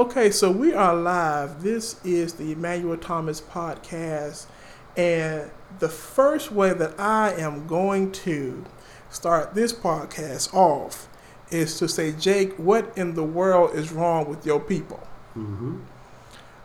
[0.00, 1.62] Okay, so we are live.
[1.62, 4.46] This is the Emmanuel Thomas podcast.
[4.96, 8.64] And the first way that I am going to
[9.10, 11.06] start this podcast off
[11.50, 15.06] is to say, Jake, what in the world is wrong with your people?
[15.36, 15.80] Mm-hmm.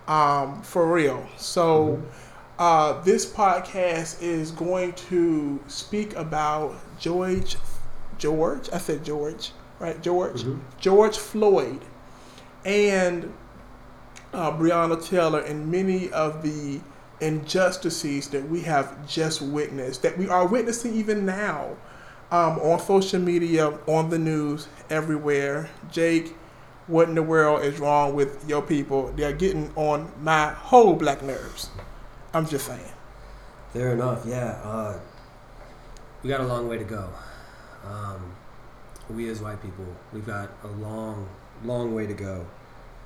[0.10, 1.28] Um, for real.
[1.36, 2.02] So,
[2.58, 7.58] uh, this podcast is going to speak about George,
[8.18, 10.02] George, I said George, right?
[10.02, 10.62] George, Mhm.
[10.80, 11.82] George Floyd,
[12.66, 13.32] and
[14.34, 16.82] uh, Breonna Taylor, and many of the
[17.22, 21.78] injustices that we have just witnessed, that we are witnessing even now
[22.32, 25.70] um, on social media, on the news, everywhere.
[25.92, 26.36] Jake,
[26.88, 29.12] what in the world is wrong with your people?
[29.16, 31.70] They're getting on my whole black nerves.
[32.34, 32.92] I'm just saying.
[33.72, 34.26] Fair enough.
[34.26, 34.60] Yeah.
[34.64, 35.00] Uh,
[36.24, 37.10] we got a long way to go.
[37.86, 38.34] Um,
[39.10, 41.30] we as white people, we've got a long,
[41.64, 42.46] long way to go.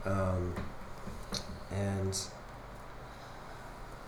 [0.06, 0.54] Um,
[1.72, 2.18] and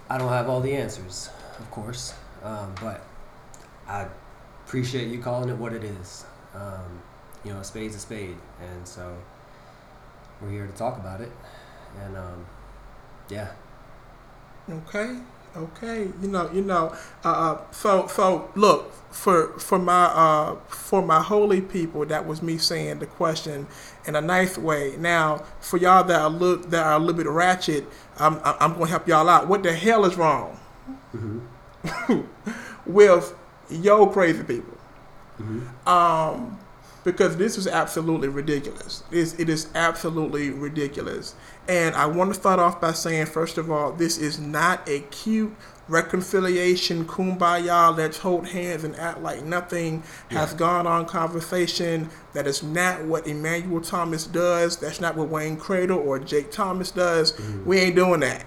[0.09, 1.29] I don't have all the answers,
[1.59, 3.05] of course, um, but
[3.87, 4.07] I
[4.65, 6.25] appreciate you calling it what it is.
[6.55, 7.01] Um,
[7.43, 9.15] you know, a spade's a spade, and so
[10.41, 11.31] we're here to talk about it.
[12.03, 12.45] And um,
[13.29, 13.51] yeah,
[14.69, 15.17] Okay,
[15.55, 16.09] okay.
[16.21, 16.95] You know, you know.
[17.23, 22.05] Uh, uh, so, so look for for my uh for my holy people.
[22.05, 23.67] That was me saying the question
[24.05, 24.95] in a nice way.
[24.97, 27.85] Now, for y'all that are look that are a little bit ratchet,
[28.17, 29.47] I'm I'm going to help y'all out.
[29.47, 30.57] What the hell is wrong
[31.11, 31.39] hmm
[32.85, 33.33] with
[33.69, 34.77] yo crazy people?
[35.37, 36.59] hmm um,
[37.03, 39.03] because this is absolutely ridiculous.
[39.11, 41.35] It's, it is absolutely ridiculous.
[41.67, 45.01] And I want to start off by saying, first of all, this is not a
[45.11, 45.55] cute
[45.87, 52.09] reconciliation, kumbaya, let's hold hands and act like nothing has gone on conversation.
[52.33, 54.77] That is not what Emmanuel Thomas does.
[54.77, 57.33] That's not what Wayne Cradle or Jake Thomas does.
[57.33, 57.65] Mhm.
[57.65, 58.45] We ain't doing that.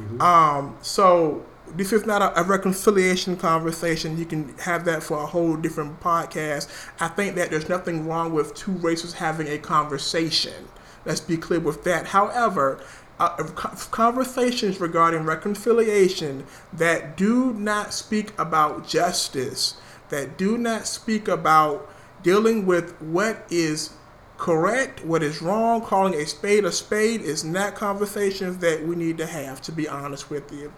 [0.00, 0.20] Mhm.
[0.20, 1.42] Um, so
[1.76, 4.16] this is not a, a reconciliation conversation.
[4.18, 6.68] You can have that for a whole different podcast.
[7.00, 10.68] I think that there's nothing wrong with two races having a conversation.
[11.04, 12.08] Let's be clear with that.
[12.08, 12.80] However,
[13.18, 13.44] uh,
[13.90, 19.74] conversations regarding reconciliation that do not speak about justice,
[20.08, 21.88] that do not speak about
[22.22, 23.90] dealing with what is
[24.36, 29.16] correct, what is wrong, calling a spade a spade is not conversations that we need
[29.18, 30.72] to have, to be honest with you.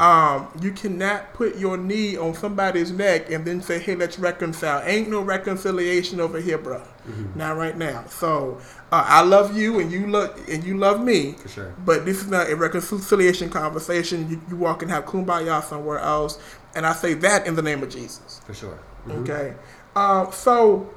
[0.00, 4.82] Um, you cannot put your knee on somebody's neck and then say, hey, let's reconcile.
[4.84, 6.82] Ain't no reconciliation over here, bro.
[7.08, 7.34] Mhm.
[7.34, 8.04] Not right now.
[8.08, 8.60] So
[8.92, 11.32] uh, I love you and you love and you love me.
[11.32, 11.74] For sure.
[11.84, 14.30] But this is not a reconciliation conversation.
[14.30, 16.38] You, you walk and have kumbaya somewhere else.
[16.76, 18.40] And I say that in the name of Jesus.
[18.46, 18.78] For sure.
[19.08, 19.22] Mhm.
[19.22, 19.54] Okay.
[19.96, 20.88] Uh, so,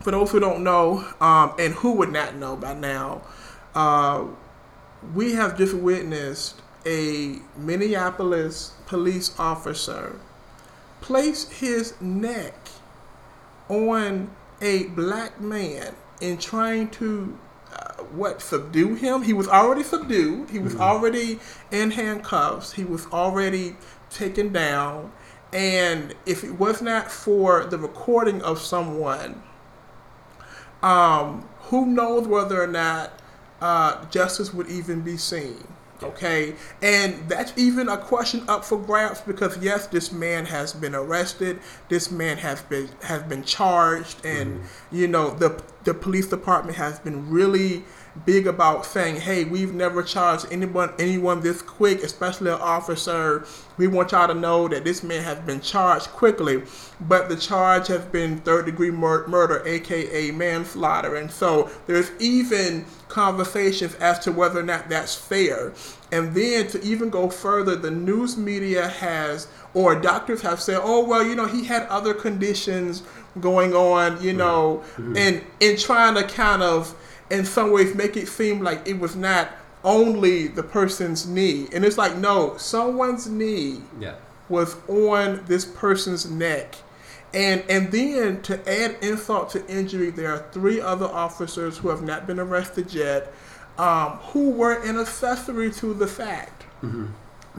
[0.00, 3.22] for those who don't know, um, and who would not know by now,
[3.74, 4.24] uh,
[5.14, 10.18] we have just witnessed a Minneapolis police officer
[11.00, 12.54] place his neck
[13.68, 17.36] on a black man in trying to
[17.72, 19.22] uh, what subdue him?
[19.22, 20.48] He was already subdued.
[20.50, 20.80] He was Mhm.
[20.80, 21.38] already
[21.70, 22.72] in handcuffs.
[22.72, 23.76] He was already
[24.10, 25.12] taken down.
[25.52, 29.42] And if it was not for the recording of someone
[30.82, 33.12] um, who knows whether or not
[33.60, 35.64] uh, justice would even be seen
[36.02, 36.54] okay?
[36.82, 41.60] And that's even a question up for grabs because yes this man has been arrested.
[41.88, 46.98] This man has been has been charged and you know the the police department has
[46.98, 47.84] been really
[48.26, 53.46] big about saying hey we've never charged anyone anyone this quick especially an officer.
[53.76, 56.62] We want y'all to know that this man has been charged quickly.
[57.00, 61.14] But the charge has been third degree mur- murder aka manslaughter.
[61.14, 65.72] And so there's even conversations as to whether or not that's fair.
[66.10, 69.46] And then to even go further the news media has
[69.78, 73.02] or doctors have said oh well you know he had other conditions
[73.40, 74.82] going on you know
[75.16, 76.80] and in trying to kind of
[77.30, 79.48] in some ways make it seem like it was not
[79.84, 84.14] only the person's knee and it's like no someone's knee Yeah.
[84.48, 86.74] was on this person's neck.
[87.34, 92.02] And and then to add insult to injury, there are three other officers who have
[92.02, 93.30] not been arrested yet,
[93.76, 96.62] um, who were an accessory to the fact.
[96.80, 97.06] Hmm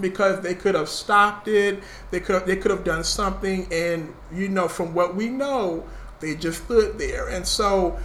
[0.02, 1.84] because they could have stopped it.
[2.12, 5.86] They could have, they could have done something, and you know from what we know,
[6.20, 7.30] they just stood there.
[7.30, 7.98] And so,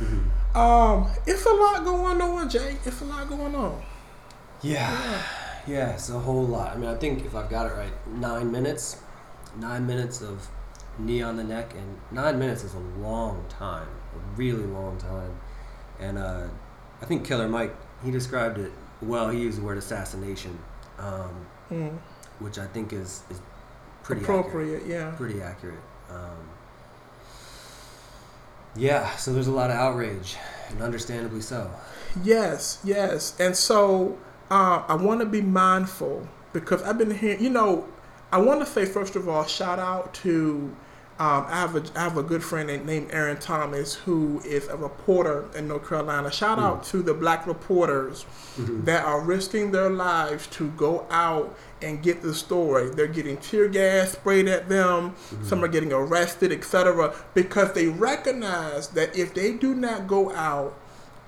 [0.55, 2.76] um, it's a lot going on, Jay.
[2.85, 3.82] It's a lot going on.
[4.62, 5.23] Yeah.
[5.67, 6.73] Yeah, it's a whole lot.
[6.73, 8.99] I mean, I think if I've got it right, nine minutes,
[9.58, 10.46] nine minutes of
[10.99, 15.35] knee on the neck, and nine minutes is a long time, a really long time.
[15.99, 16.49] And uh,
[17.00, 17.75] I think Killer Mike,
[18.05, 19.31] he described it well.
[19.31, 20.58] He used the word assassination,
[20.99, 21.98] um, Mm.
[22.38, 23.40] which I think is is
[24.02, 24.86] pretty Appropriate, accurate.
[24.90, 25.10] yeah.
[25.16, 25.80] Pretty accurate.
[26.10, 26.48] Um,
[28.76, 30.36] yeah, so there's a lot of outrage,
[30.70, 31.70] and understandably so.
[32.22, 33.38] Yes, yes.
[33.38, 34.18] And so
[34.50, 37.86] uh, I want to be mindful because I've been hearing, you know,
[38.32, 40.74] I want to say, first of all, shout out to,
[41.16, 44.76] um, I, have a, I have a good friend named Aaron Thomas who is a
[44.76, 46.28] reporter in North Carolina.
[46.32, 46.90] Shout out mm.
[46.90, 48.25] to the black reporters
[48.56, 48.84] mm-hmm.
[48.84, 52.90] that are risking their lives to go out and get the story.
[52.90, 55.11] They're getting tear gas sprayed at them.
[55.12, 55.44] Mm-hmm.
[55.44, 57.14] Some are getting arrested, etc.
[57.32, 60.76] Because they recognize that if they do not go out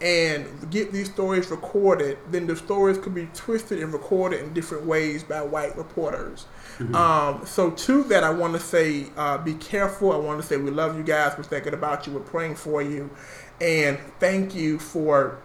[0.01, 4.85] and get these stories recorded, then the stories could be twisted and recorded in different
[4.85, 6.47] ways by white reporters.
[6.93, 10.13] Um, so to that, I want to say, uh, be careful.
[10.13, 11.33] I want to say we love you guys.
[11.39, 12.13] We're thinking about you.
[12.13, 13.09] We're praying for you,
[13.61, 15.39] and thank you for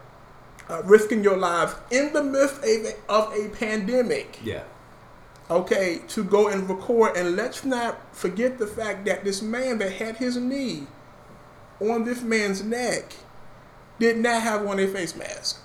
[0.69, 4.63] uh, risking your lives in the midst of a, of a pandemic Yeah.
[5.49, 7.15] okay, to go and record.
[7.15, 10.87] And let's not forget the fact that this man that had his knee
[11.79, 13.13] on this man's neck
[14.01, 15.61] did not have on a face mask.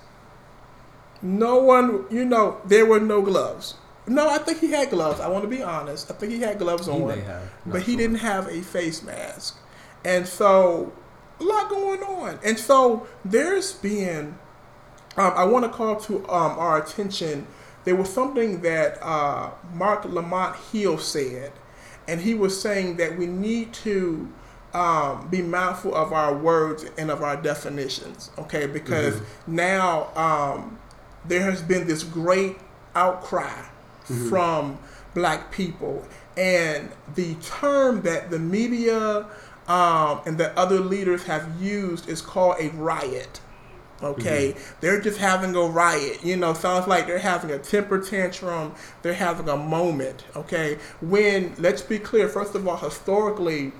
[1.23, 3.73] No one, you know, there were no gloves.
[4.05, 5.19] No, I think he had gloves.
[5.19, 6.11] I want to be honest.
[6.11, 7.23] I think he had gloves He on,
[7.65, 7.97] but he sure.
[8.01, 9.57] didn't have a face mask.
[10.05, 10.93] And so,
[11.39, 12.39] a lot going on.
[12.43, 14.37] And so, there's been
[15.17, 17.47] um, I want to call to um, our attention.
[17.85, 21.51] There was something that uh, Marc Lamont Hill said,
[22.07, 24.31] and he was saying that we need to
[24.73, 28.31] um, be mindful of our words and of our definitions.
[28.37, 30.77] Okay, because now um,
[31.25, 32.57] there has been this great
[32.95, 33.63] outcry
[34.29, 34.77] from
[35.13, 36.05] black people,
[36.37, 39.25] and the term that the media
[39.67, 43.41] um, and that other leaders have used is called a riot.
[44.01, 46.23] Okay, they're just having a riot.
[46.23, 48.75] You know, sounds like they're having a temper tantrum.
[49.01, 50.23] They're having a moment.
[50.35, 52.29] Okay, when let's be clear.
[52.29, 53.71] First of all, historically,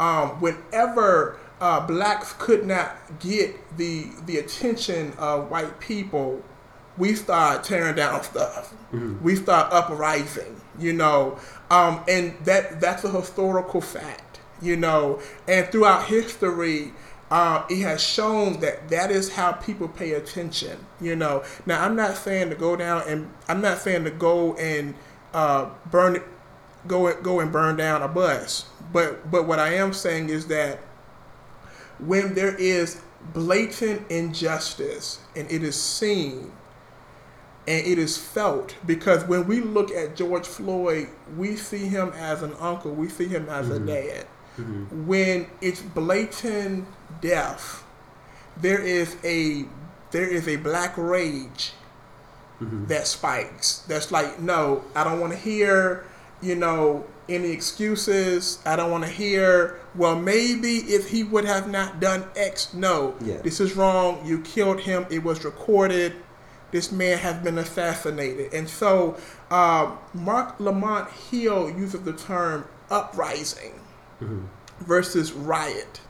[0.00, 6.42] um, whenever uh, blacks could not get the the attention of white people,
[6.96, 8.74] we start tearing down stuff.
[9.22, 10.60] We start uprising.
[10.78, 11.38] You know,
[11.70, 14.40] um, and that that's a historical fact.
[14.62, 16.92] You know, and throughout history,
[17.30, 20.78] uh, it has shown that that is how people pay attention.
[21.00, 24.54] You know, now I'm not saying to go down and I'm not saying to go
[24.56, 24.94] and
[25.34, 26.22] uh, burn it,
[26.86, 28.66] go and go and burn down a bus.
[28.92, 30.78] But but what I am saying is that
[31.98, 33.00] when there is
[33.34, 36.52] blatant injustice and it is seen
[37.68, 42.42] and it is felt because when we look at George Floyd, we see him as
[42.42, 43.86] an uncle, we see him as a mm-hmm.
[43.86, 44.26] dad.
[44.56, 45.06] Mm-hmm.
[45.06, 46.86] When it's blatant
[47.20, 47.84] death,
[48.56, 49.66] there is a
[50.10, 51.72] there is a black rage
[52.60, 52.86] mm-hmm.
[52.86, 53.78] that spikes.
[53.86, 56.04] That's like, no, I don't want to hear,
[56.42, 58.58] you know, any excuses.
[58.66, 63.14] I don't want to hear, well, maybe if he would have not done X, no,
[63.20, 63.36] Yeah.
[63.42, 64.20] this is wrong.
[64.24, 65.06] You killed him.
[65.10, 66.14] It was recorded.
[66.72, 68.52] This man has been assassinated.
[68.54, 69.16] And so,
[69.50, 73.74] uh, Marc Lamont Hill uses the term uprising
[74.80, 76.00] versus riot.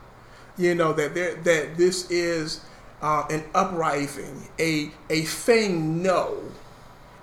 [0.56, 2.60] You know that there that this is
[3.00, 6.36] uh, an uprising, a a saying no,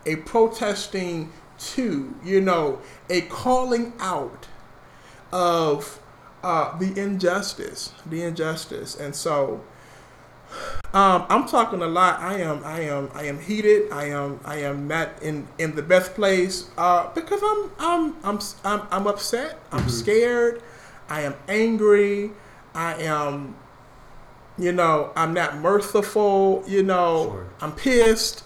[0.05, 4.47] a protesting to, you know, a calling out
[5.31, 5.99] of
[6.43, 9.61] uh, the injustice, the injustice, and so
[10.93, 12.19] um, I'm talking a lot.
[12.21, 13.91] I am, I am, I am heated.
[13.91, 18.39] I am, I am not in in the best place uh, because I'm, I'm, I'm,
[18.63, 19.59] I'm, I'm upset.
[19.71, 20.61] I'm scared.
[21.09, 22.31] I am angry.
[22.73, 23.55] I am,
[24.57, 26.63] you know, I'm not merciful.
[26.67, 27.47] You know, Sure.
[27.61, 28.43] I'm pissed.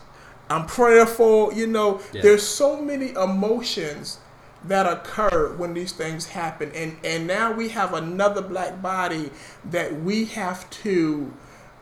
[0.49, 1.53] I'm prayerful.
[1.53, 2.23] You know, Yeah.
[2.23, 4.17] there's so many emotions
[4.65, 9.31] that occur when these things happen, and and now we have another black body
[9.65, 11.33] that we have to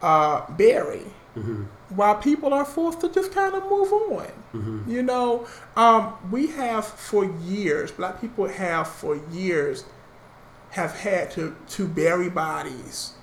[0.01, 1.03] uh, bury.
[1.89, 6.85] While people are forced to just kind of move on, you know, um, we have
[6.85, 9.85] for years, black people have for years
[10.71, 13.13] have had to to bury bodies,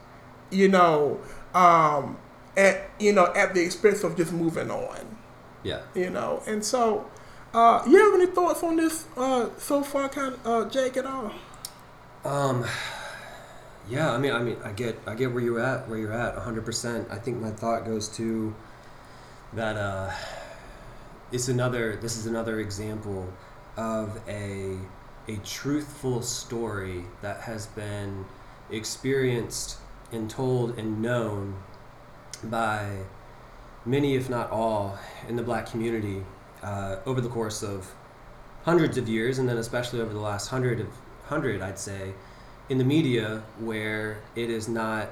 [0.51, 1.21] you know,
[1.55, 2.17] um,
[2.57, 5.19] at you know at the expense of just moving on,
[5.63, 5.83] Yeah.
[5.95, 7.07] you know, and so.
[7.57, 11.07] Uh, you have any thoughts on this uh, so far, kind of, uh, Jake, at
[11.07, 11.33] all?
[12.23, 12.67] Um,
[13.89, 16.37] yeah, I mean, I mean, I get, I get where you're at, where you're at,
[16.37, 17.11] 100%.
[17.11, 18.55] I think my thought goes to
[19.55, 19.79] that.
[19.79, 20.13] Uh,
[21.33, 21.97] it's another.
[21.97, 23.33] This is another example
[23.79, 24.77] of a
[25.27, 28.27] a truthful story that has been
[28.71, 29.79] experienced
[30.13, 31.57] and told and known
[32.45, 32.99] by
[33.87, 36.23] many, if not all, in the black community
[36.67, 37.95] uh, over the course of
[38.65, 40.89] hundreds of years, and then especially over the last hundred of
[41.27, 42.13] hundred, I'd say,
[42.69, 45.11] in the media where it is not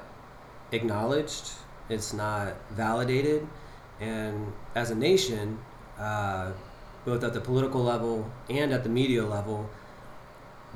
[0.73, 1.51] acknowledged,
[1.87, 3.47] it's not validated,
[4.01, 5.57] and as a nation,
[5.97, 6.51] uh,
[7.05, 9.69] both at the political level and at the media level,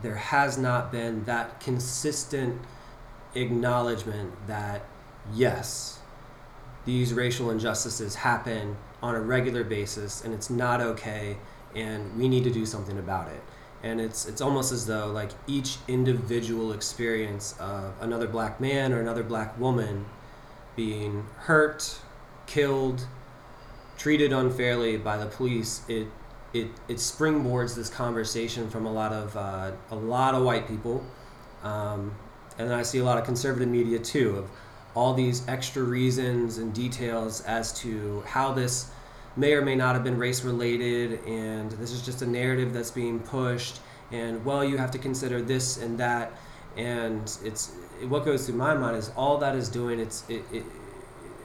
[0.02, 2.62] there has not been that consistent
[3.36, 4.86] acknowledgement that
[5.34, 6.00] yes,
[6.86, 11.38] these racial injustices happen on a regular basis and it's not okay
[11.76, 13.42] and we need to do something about it.
[13.82, 19.00] And it's it's almost as though like each individual experience of another black man or
[19.00, 20.06] another black woman
[20.76, 22.00] being hurt,
[22.46, 23.06] killed,
[23.98, 26.08] treated unfairly by the police, it
[26.54, 31.04] it it springboards this conversation from a lot of uh, a lot of white people,
[31.64, 32.16] um,
[32.58, 34.50] and then I see a lot of conservative media too of
[35.00, 38.92] all these extra reasons and details as to how this
[39.38, 42.92] may or may not have been race related, and this is just a narrative that's
[42.92, 43.80] being pushed.
[44.12, 46.34] And well, you have to consider this and that,
[46.76, 47.72] and it's
[48.10, 50.02] what goes through my mind is all that is doing.
[50.02, 50.66] It's it, it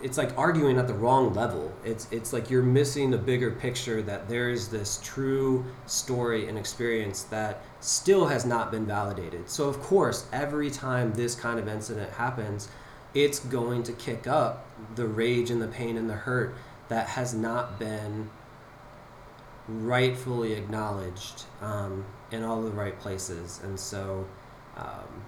[0.03, 1.73] it's like arguing at the wrong level.
[1.85, 6.59] It's it's like you're missing the bigger picture that there is this true story and
[6.59, 9.49] experience that still has not been validated.
[9.49, 12.69] So of course, every time this kind of incident happens,
[13.15, 14.67] it's going to kick up
[14.97, 16.55] the rage and the pain and the hurt
[16.89, 18.29] that has not been
[19.67, 23.61] rightfully acknowledged um, in all the right places.
[23.63, 24.27] And so
[24.77, 25.25] um,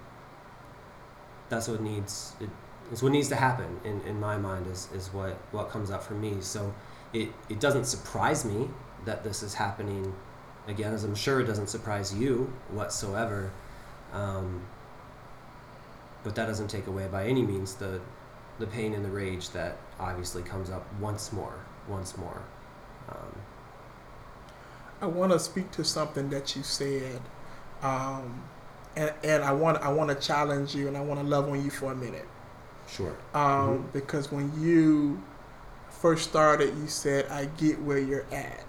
[1.48, 2.34] that's what needs.
[2.40, 2.50] It,
[2.92, 6.04] is what needs to happen in, in my mind is, is what, what comes up
[6.04, 6.36] for me.
[6.40, 6.72] So
[7.12, 8.68] it, it doesn't surprise me
[9.04, 10.14] that this is happening
[10.68, 13.50] again, as I'm sure it doesn't surprise you whatsoever.
[14.12, 14.62] Um,
[16.26, 18.00] but that doesn't take away by any means the,
[18.58, 22.42] the pain and the rage that obviously comes up once more, once more.
[23.08, 23.36] Um,
[25.00, 27.20] I want to speak to something that you said,
[27.80, 28.42] um,
[28.96, 31.62] and, and I want I want to challenge you, and I want to love on
[31.62, 32.26] you for a minute.
[32.88, 33.16] Sure.
[33.32, 33.86] Um, mm-hmm.
[33.92, 35.22] Because when you
[35.90, 38.64] first started, you said, I get where you're at.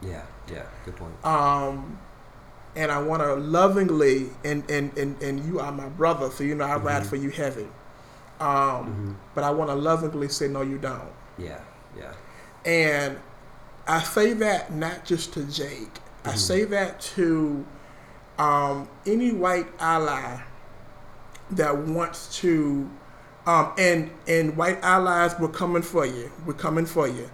[0.00, 1.12] Yeah, yeah, good point.
[1.24, 1.98] Um,
[2.74, 6.54] and I want to lovingly, and, and, and, and you are my brother, so you
[6.54, 6.86] know I mm-hmm.
[6.86, 7.68] ride for you heavy.
[8.40, 9.12] Um, mm-hmm.
[9.34, 11.12] But I want to lovingly say, no, you don't.
[11.38, 11.60] Yeah,
[11.96, 12.12] yeah.
[12.64, 13.18] And
[13.86, 15.88] I say that not just to Jake,
[16.24, 16.36] I mm-hmm.
[16.38, 17.64] say that to
[18.38, 20.40] um, any white ally
[21.50, 22.90] that wants to
[23.46, 26.30] um, and and white allies we're coming for you.
[26.46, 27.28] We're coming for you.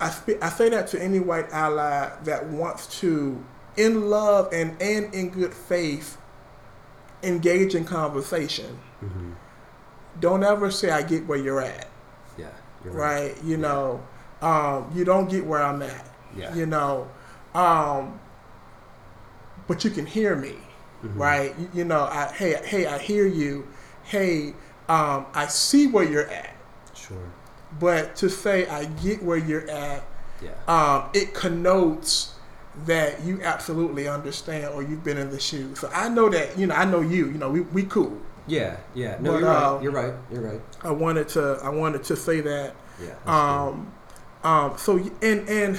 [0.00, 3.44] I sp- I say that to any white ally that wants to,
[3.76, 6.18] in love and and in good faith,
[7.22, 8.78] engage in conversation.
[9.02, 9.32] Mm-hmm.
[10.20, 11.88] Don't ever say I get where you're at.
[12.38, 12.48] Yeah,
[12.84, 13.32] you're right.
[13.32, 13.44] right.
[13.44, 13.56] You yeah.
[13.56, 14.06] know,
[14.42, 16.08] um, you don't get where I'm at.
[16.36, 16.54] Yeah.
[16.54, 17.10] You know,
[17.54, 18.18] um,
[19.66, 20.54] but you can hear me.
[21.02, 21.18] Mm-hmm.
[21.20, 21.54] Right.
[21.58, 23.66] You, you know, I, hey, hey, I hear you
[24.10, 24.54] hey,
[24.88, 26.54] um, I see where you're at.
[26.94, 27.32] Sure.
[27.78, 30.04] But to say I get where you're at,
[30.42, 30.50] yeah.
[30.66, 32.34] um, it connotes
[32.86, 35.80] that you absolutely understand or you've been in the shoes.
[35.80, 38.16] So I know that, you know, I know you, you know, we, we cool.
[38.46, 39.16] Yeah, yeah.
[39.20, 39.62] No, but, you're right.
[39.62, 40.14] Uh, you're right.
[40.32, 40.60] You're right.
[40.82, 42.74] I wanted to I wanted to say that.
[43.00, 43.14] Yeah.
[43.26, 43.92] Um
[44.42, 45.78] um so and and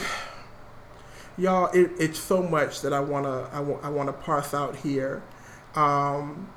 [1.38, 4.53] y'all it, it's so much that I want to I want I want to parse
[4.53, 5.24] out here.
[5.75, 6.50] Um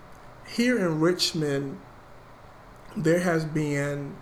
[0.47, 1.81] here in Richmond,
[2.97, 4.15] there has been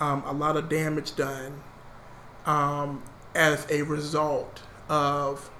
[0.00, 1.60] um, a lot of damage done
[2.46, 3.02] um,
[3.34, 5.50] as a result of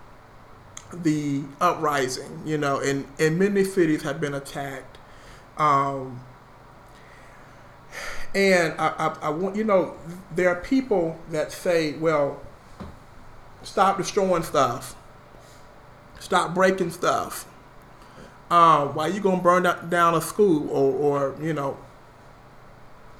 [0.93, 2.43] the uprising.
[2.45, 4.99] You know, and, and many cities have been attacked.
[5.57, 6.21] Um,
[8.35, 9.97] and I, I, I want, you know,
[10.35, 12.41] there are people that say, well,
[13.63, 14.95] stop destroying stuff,
[16.19, 17.47] stop breaking stuff
[18.51, 21.77] um, why are you gonna burn down a school or, or you know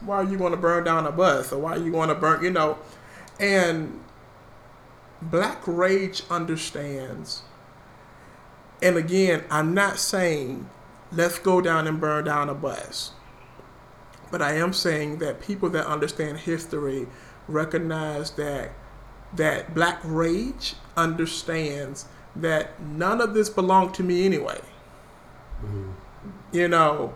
[0.01, 2.15] why are you going to burn down a bus or why are you going to
[2.15, 2.79] burn you know
[3.39, 4.01] and
[5.23, 7.43] black rage understands
[8.83, 10.69] and again i'm not saying
[11.13, 13.13] let's go down and burn down a bus
[14.31, 17.07] but i am saying that people that understand history
[17.49, 18.71] recognize that
[19.35, 24.61] that black rage understands that none of this belonged to me anyway
[25.65, 25.91] Mm-hmm.
[26.53, 27.15] You know,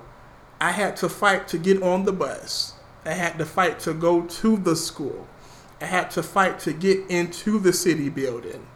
[0.60, 2.73] I had to fight to get on the bus.
[3.04, 5.26] I had to fight to go to the school.
[5.80, 8.66] I had to fight to get into the city building.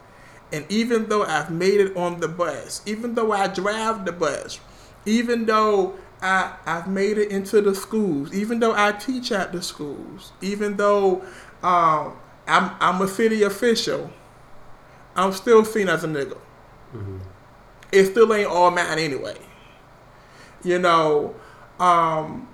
[0.52, 4.60] And even though I've made it on the bus, even though I drive the bus,
[5.04, 9.62] even though I I've made it into the schools, even though I teach at the
[9.62, 11.22] schools, even though
[11.62, 12.16] um,
[12.46, 14.10] I'm I'm a city official,
[15.14, 16.38] I'm still seen as a nigga.
[16.94, 17.18] Mm-hmm.
[17.92, 19.36] It still ain't all mine anyway.
[20.64, 21.36] You know,
[21.78, 22.48] um,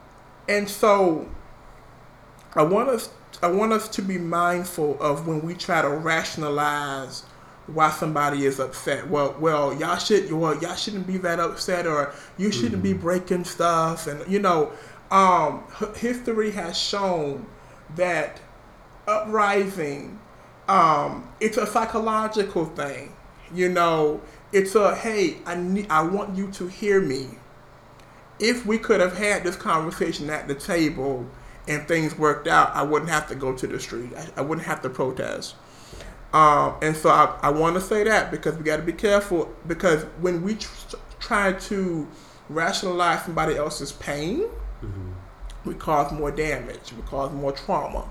[0.49, 1.29] and so
[2.55, 3.11] I want us
[3.43, 7.25] I want us to be mindful of when we try to rationalize
[7.67, 9.09] why somebody is upset.
[9.09, 12.83] Well, well, y'all should well y'all shouldn't be that upset, or you shouldn't mm-hmm.
[12.83, 14.73] be breaking stuff, and you know,
[15.11, 15.65] um,
[15.97, 17.47] history has shown
[17.97, 18.41] that
[19.07, 20.19] uprising,
[20.69, 23.15] um, it's a psychological thing.
[23.53, 24.21] You know,
[24.53, 27.29] it's a hey, I need, I want you to hear me.
[28.39, 31.27] If we could have had this conversation at the table
[31.67, 34.11] and things worked out, I wouldn't have to go to the street.
[34.17, 35.55] I, I wouldn't have to protest.
[36.33, 39.55] Um, and so I, I want to say that because we got to be careful
[39.69, 42.09] because when we tr- try to
[42.49, 44.41] rationalize somebody else's pain,
[44.83, 45.13] mm-hmm.
[45.65, 48.11] we cause more damage, we cause more trauma.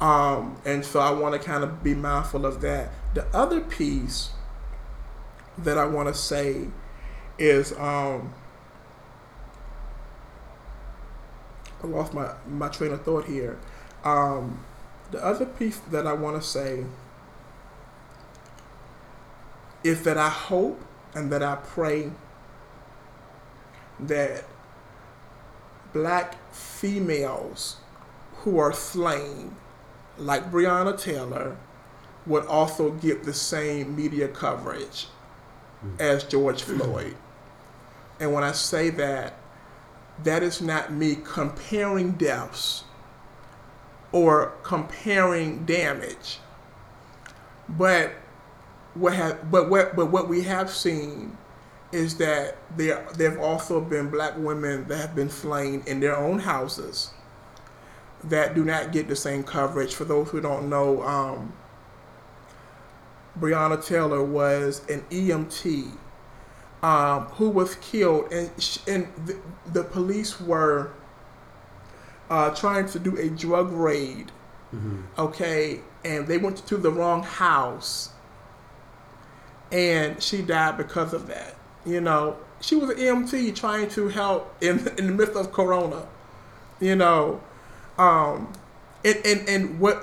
[0.00, 2.90] Um, and so I want to kind of be mindful of that.
[3.14, 4.30] The other piece
[5.58, 6.68] that I want to say
[7.38, 8.32] is um,
[11.84, 13.58] I lost my, my train of thought here.
[14.04, 14.64] Um,
[15.10, 16.84] the other piece that I want to say
[19.82, 20.80] is that I hope
[21.14, 22.10] and that I pray
[24.00, 24.44] that
[25.92, 27.76] black females
[28.38, 29.54] who are slain,
[30.16, 31.58] like Breonna Taylor,
[32.24, 35.08] would also get the same media coverage
[35.84, 36.00] mm.
[36.00, 37.14] as George Floyd.
[38.18, 39.34] And when I say that,
[40.22, 42.84] that is not me comparing deaths
[44.12, 46.38] or comparing damage,
[47.68, 48.12] but
[48.94, 51.36] what have but what but what we have seen
[51.90, 56.16] is that there there have also been black women that have been slain in their
[56.16, 57.10] own houses
[58.22, 59.94] that do not get the same coverage.
[59.94, 61.52] For those who don't know, um,
[63.38, 65.90] Breonna Taylor was an EMT
[66.84, 68.50] um, who was killed, and
[68.86, 69.38] and the,
[69.72, 70.92] the police were
[72.30, 74.30] uh, trying to do a drug raid.
[74.74, 75.02] Mm-hmm.
[75.18, 78.10] Okay, and they went to the wrong house
[79.74, 81.56] and she died because of that.
[81.84, 86.06] You know, she was an EMT trying to help in in the midst of Corona.
[86.80, 87.42] You know,
[87.98, 88.52] um,
[89.04, 89.96] and and and what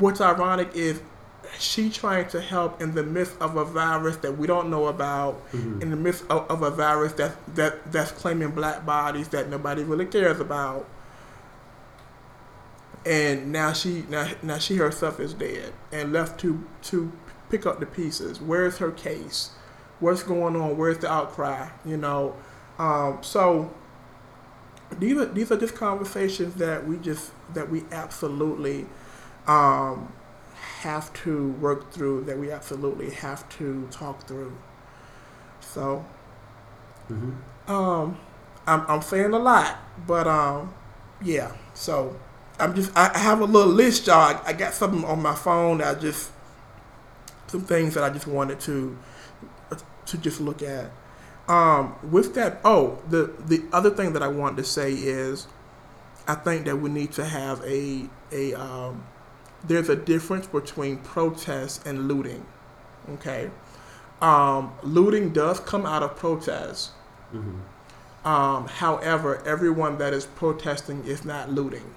[0.00, 1.00] what's ironic is
[1.58, 5.34] she trying to help in the midst of a virus that we don't know about,
[5.52, 5.82] mm-hmm.
[5.82, 9.82] in the midst of, of, a virus that that that's claiming black bodies that nobody
[9.82, 10.88] really cares about.
[13.04, 17.12] And now she now, now she herself is dead and left to to
[17.50, 18.40] pick up the pieces.
[18.40, 19.50] Where's her case?
[20.00, 20.76] What's going on?
[20.76, 21.68] Where's the outcry?
[21.84, 22.34] You know,
[22.78, 23.72] um, so
[24.98, 28.86] these are these are just conversations that we just that we absolutely
[29.46, 30.12] um,
[30.82, 32.24] have to work through.
[32.24, 34.56] That we absolutely have to talk through.
[35.60, 36.04] So,
[37.10, 37.70] mm-hmm.
[37.70, 38.18] um,
[38.66, 40.74] I'm I'm saying a lot, but um,
[41.22, 41.52] yeah.
[41.74, 42.18] So
[42.58, 44.16] I'm just I have a little list, y'all.
[44.16, 45.82] I, I got something on my phone.
[45.82, 46.30] I just
[47.46, 48.96] some things that I just wanted to
[50.06, 50.90] to just look at.
[51.48, 55.46] Um, with that, oh, the the other thing that I wanted to say is,
[56.26, 59.04] I think that we need to have a a um,
[59.66, 62.46] there's a difference between protest and looting.
[63.10, 63.50] Okay,
[64.20, 66.90] um, looting does come out of protest.
[67.32, 68.26] Mm-hmm.
[68.26, 71.94] Um, however, everyone that is protesting is not looting.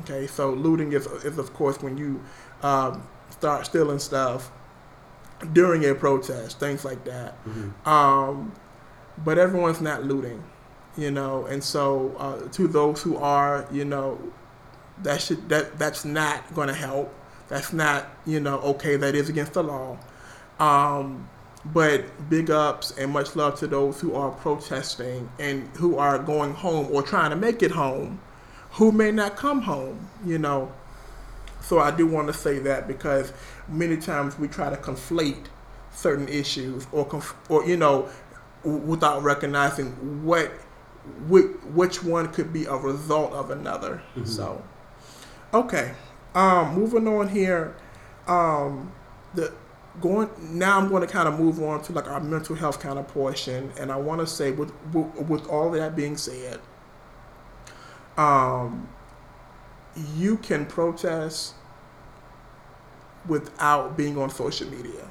[0.00, 2.22] Okay, so looting is, is of course when you
[2.62, 4.52] um, start stealing stuff
[5.52, 7.34] during a protest, things like that.
[7.44, 7.88] Mm-hmm.
[7.88, 8.52] Um,
[9.24, 10.42] but everyone's not looting,
[10.96, 14.18] you know, and so uh, to those who are, you know,
[15.02, 17.14] that should that that's not going to help.
[17.48, 18.96] That's not, you know, okay.
[18.96, 19.98] That is against the law.
[20.58, 21.28] Um,
[21.64, 26.54] but big ups and much love to those who are protesting and who are going
[26.54, 28.20] home or trying to make it home,
[28.72, 30.72] who may not come home, you know.
[31.60, 33.32] So I do want to say that because
[33.68, 35.46] many times we try to conflate
[35.92, 38.08] certain issues or conf- or you know
[38.64, 39.90] without recognizing
[40.24, 40.50] what
[41.28, 44.02] which one could be a result of another.
[44.16, 44.24] Mm-hmm.
[44.24, 44.62] So
[45.52, 45.92] okay,
[46.34, 47.74] um, moving on here,
[48.26, 48.92] um,
[49.34, 49.52] the
[50.00, 52.98] going now I'm going to kind of move on to like our mental health kind
[52.98, 56.60] of portion, and I want to say with, with with all that being said,
[58.16, 58.88] um,
[60.16, 61.54] you can protest
[63.26, 65.10] without being on social media.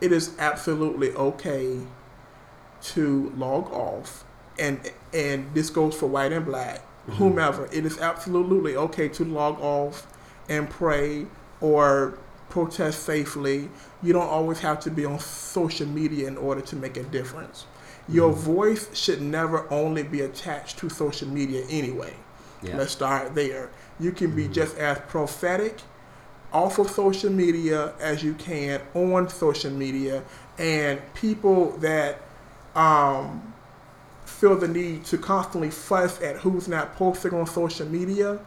[0.00, 1.78] It is absolutely okay
[2.82, 4.24] to log off
[4.58, 7.14] and and this goes for white and black, Mhm.
[7.14, 7.68] whomever.
[7.72, 10.06] It is absolutely okay to log off
[10.48, 11.26] and pray
[11.60, 12.14] or
[12.48, 13.68] protest safely.
[14.02, 17.66] You don't always have to be on social media in order to make a difference.
[18.08, 18.36] Your Mhm.
[18.36, 22.14] voice should never only be attached to social media anyway.
[22.62, 22.76] Yeah.
[22.76, 23.70] Let's start there.
[23.98, 24.52] You can be Mhm.
[24.52, 25.78] just as prophetic
[26.52, 30.22] off of social media as you can on social media,
[30.58, 32.20] and people that
[32.74, 33.51] um,
[34.42, 38.40] feel the need to constantly fuss at who's not posting on social media.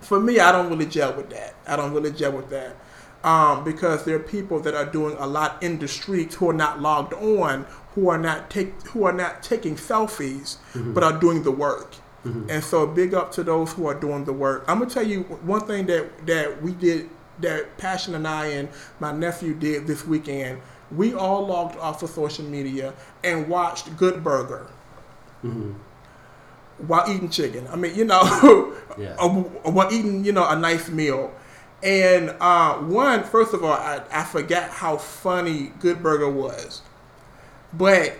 [0.00, 1.54] For me, I don't really gel with that.
[1.68, 2.76] I don't really gel with that.
[3.22, 6.54] Um, because there are people that are doing a lot in the streets who are
[6.54, 10.94] not logged on, who are not take, who are not taking selfies, Mhm.
[10.94, 11.96] but are doing the work.
[12.26, 12.48] Mhm.
[12.48, 14.64] And so, big up to those who are doing the work.
[14.66, 17.10] I'm gonna tell you one thing that that we did,
[17.42, 20.62] that Passion and I and my nephew did this weekend.
[20.94, 24.66] We all logged off of social media and watched Good Burger
[25.44, 25.74] Mhm.
[26.86, 27.68] while eating chicken.
[27.72, 29.14] I mean, you know, Yeah.
[29.64, 31.32] while eating, you know, a nice meal.
[31.82, 36.82] And uh, one, first of all, I, I forgot how funny Good Burger was,
[37.72, 38.12] but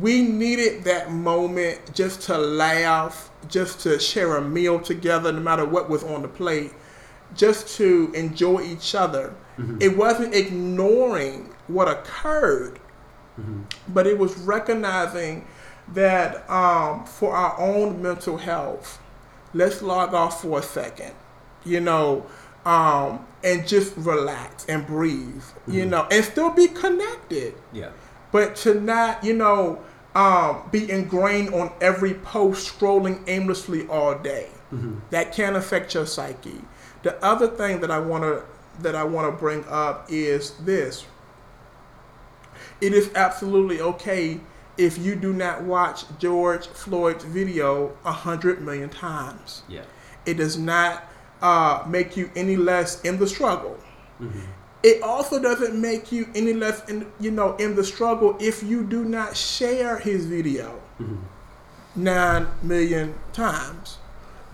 [0.00, 5.66] we needed that moment just to laugh, just to share a meal together, no matter
[5.66, 6.72] what was on the plate,
[7.34, 9.34] just to enjoy each other.
[9.58, 9.82] Mhm.
[9.82, 12.78] It wasn't ignoring what occurred,
[13.40, 13.64] Mhm.
[13.88, 15.44] but it was recognizing
[15.94, 18.98] that um, for our own mental health,
[19.54, 21.12] let's log off for a second,
[21.64, 22.24] you know,
[22.64, 25.88] um, and just relax and breathe, you Mhm.
[25.90, 27.88] know, and still be connected, Yeah.
[28.30, 29.80] but to not, you know,
[30.14, 35.00] um, be ingrained on every post, scrolling aimlessly all day Mhm.
[35.10, 36.60] that can affect your psyche.
[37.02, 38.42] The other thing that I want to
[38.82, 41.04] that I want to bring up is this.
[42.80, 44.40] It is absolutely okay
[44.78, 49.62] if you do not watch George Floyd's video a hundred million times.
[49.68, 49.82] Yeah.
[50.26, 51.04] It does not
[51.42, 53.76] uh, make you any less in the struggle.
[54.20, 54.42] Mhm.
[54.82, 58.82] It also doesn't make you any less in you know in the struggle if you
[58.84, 61.18] do not share his video Mhm.
[61.96, 63.98] nine million times.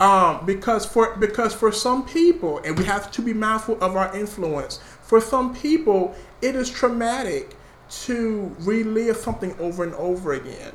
[0.01, 4.17] Um, because for because for some people, and we have to be mindful of our
[4.17, 4.79] influence.
[5.03, 7.57] For some people, it is traumatic
[8.05, 10.73] to relive something over and over again,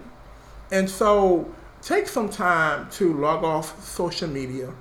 [0.71, 1.49] and so
[1.81, 4.73] take some time to log off social media.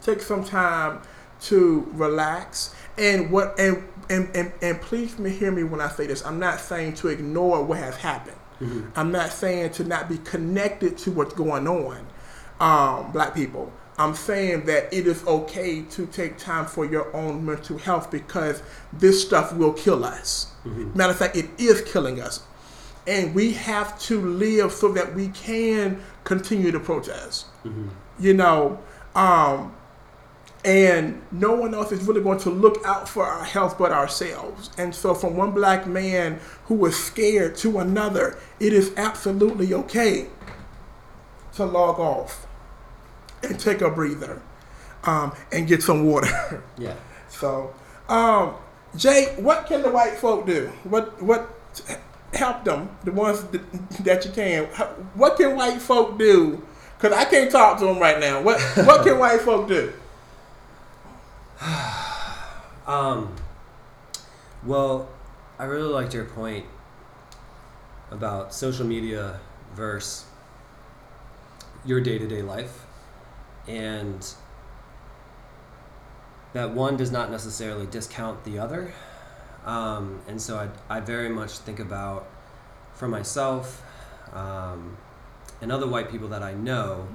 [0.00, 1.02] Take some time
[1.42, 6.06] to relax, and what and and, and, and please me hear me when I say
[6.06, 6.24] this.
[6.24, 8.36] I'm not saying to ignore what has happened.
[8.60, 8.90] Mhm.
[8.96, 12.06] I'm not saying to not be connected to what's going on,
[12.60, 13.72] um, black people.
[13.98, 18.62] I'm saying that it is okay to take time for your own mental health because
[18.92, 20.46] this stuff will kill us.
[20.66, 20.94] Mhm.
[20.94, 22.40] Matter of fact, it is killing us.
[23.06, 27.46] And we have to live so that we can continue to protest.
[27.66, 27.88] Mhm.
[28.18, 28.78] You know,
[29.14, 29.72] um,
[30.64, 34.70] and no one else is really going to look out for our health but ourselves.
[34.78, 40.28] And so, from one black man who was scared to another, it is absolutely okay
[41.56, 42.46] to log off
[43.42, 44.40] and take a breather
[45.04, 46.62] um, and get some water.
[46.78, 46.94] Yeah.
[47.28, 47.74] so,
[48.08, 48.54] um,
[48.96, 50.70] Jay, what can the white folk do?
[50.84, 51.48] What what
[52.32, 53.72] help them, the ones that,
[54.04, 54.64] that you can?
[55.14, 56.62] What can white folk do?
[56.96, 58.42] Because I can't talk to them right now.
[58.42, 59.92] What what can white folk do?
[62.86, 63.36] Um,
[64.66, 65.08] well,
[65.56, 66.64] I really liked your point
[68.10, 69.38] about social media
[69.76, 70.24] versus
[71.84, 72.84] your day to day life.
[73.70, 74.26] And
[76.52, 78.92] that one does not necessarily discount the other.
[79.64, 82.26] Um, and so I, I very much think about
[82.94, 83.82] for myself
[84.32, 84.96] um,
[85.60, 87.06] and other white people that I know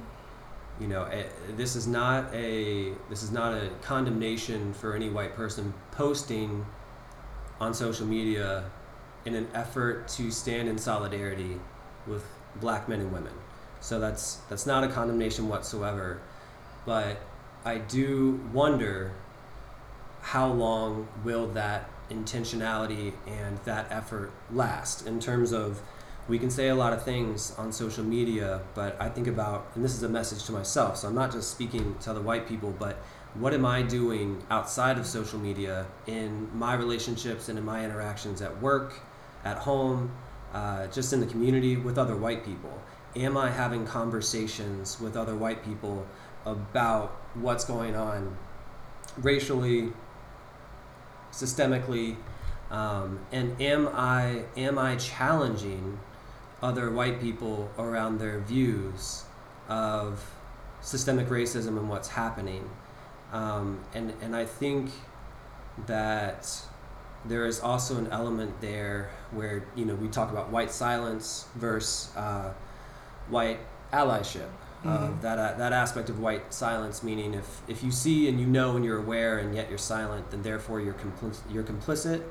[0.80, 1.24] you know eh,
[1.56, 6.66] this is not a this is not a condemnation for any white person posting
[7.60, 8.64] on social media
[9.24, 11.58] in an effort to stand in solidarity
[12.06, 12.24] with
[12.60, 13.32] black men and women
[13.80, 16.20] so that's that's not a condemnation whatsoever
[16.86, 17.20] but
[17.64, 19.12] i do wonder
[20.22, 25.82] how long will that intentionality and that effort last in terms of
[26.28, 29.84] we can say a lot of things on social media, but I think about, and
[29.84, 32.74] this is a message to myself, so I'm not just speaking to other white people,
[32.76, 32.96] but
[33.34, 38.42] what am I doing outside of social media in my relationships and in my interactions
[38.42, 38.94] at work,
[39.44, 40.10] at home,
[40.52, 42.82] uh, just in the community with other white people?
[43.14, 46.06] Am I having conversations with other white people
[46.46, 48.34] about what's going on
[49.18, 49.92] racially,
[51.30, 52.16] systemically,
[52.70, 55.98] um, and am I am I challenging
[56.62, 59.24] other white people around their views
[59.68, 60.24] of
[60.80, 62.68] systemic racism and what's happening.
[63.32, 64.90] Um, and, and I think
[65.86, 66.48] that
[67.24, 72.16] there is also an element there where, you know, we talk about white silence versus
[72.16, 72.52] uh,
[73.28, 73.58] white
[73.92, 74.48] allyship.
[74.84, 75.20] Uh, Mhm.
[75.22, 78.76] that, uh, that aspect of white silence, meaning if, if you see and you know
[78.76, 80.94] and you're aware and yet you're silent, then therefore you're,
[81.50, 82.22] you're complicit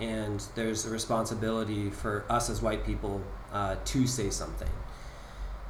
[0.00, 4.68] and there's a responsibility for us as white people uh, to say something.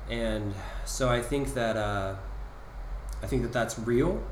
[0.09, 2.15] And so I think that uh,
[3.23, 4.23] I think that that's real.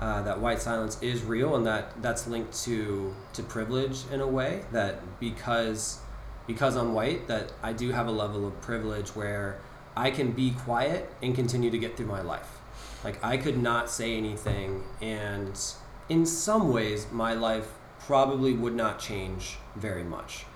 [0.00, 4.26] Uh, that white silence is real, and that that's linked to to privilege in a
[4.26, 4.62] way.
[4.72, 5.98] That because
[6.46, 9.58] because I'm white, that I do have a level of privilege where
[9.96, 12.60] I can be quiet and continue to get through my life.
[13.04, 15.60] Like I could not say anything, and
[16.08, 20.46] in some ways, my life probably would not change very much.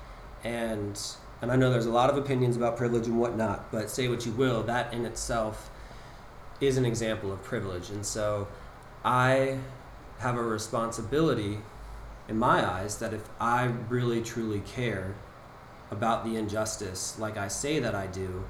[0.45, 1.01] And
[1.41, 4.27] and I know there's a lot of opinions about privilege and whatnot, but say what
[4.27, 5.71] you will, that in itself
[6.61, 7.91] is an example of privilege.
[7.91, 8.49] And so
[9.05, 9.59] I
[10.19, 11.59] have a responsibility
[12.29, 15.15] in my eyes that if I really truly care
[15.91, 18.45] about the injustice like I say that I do,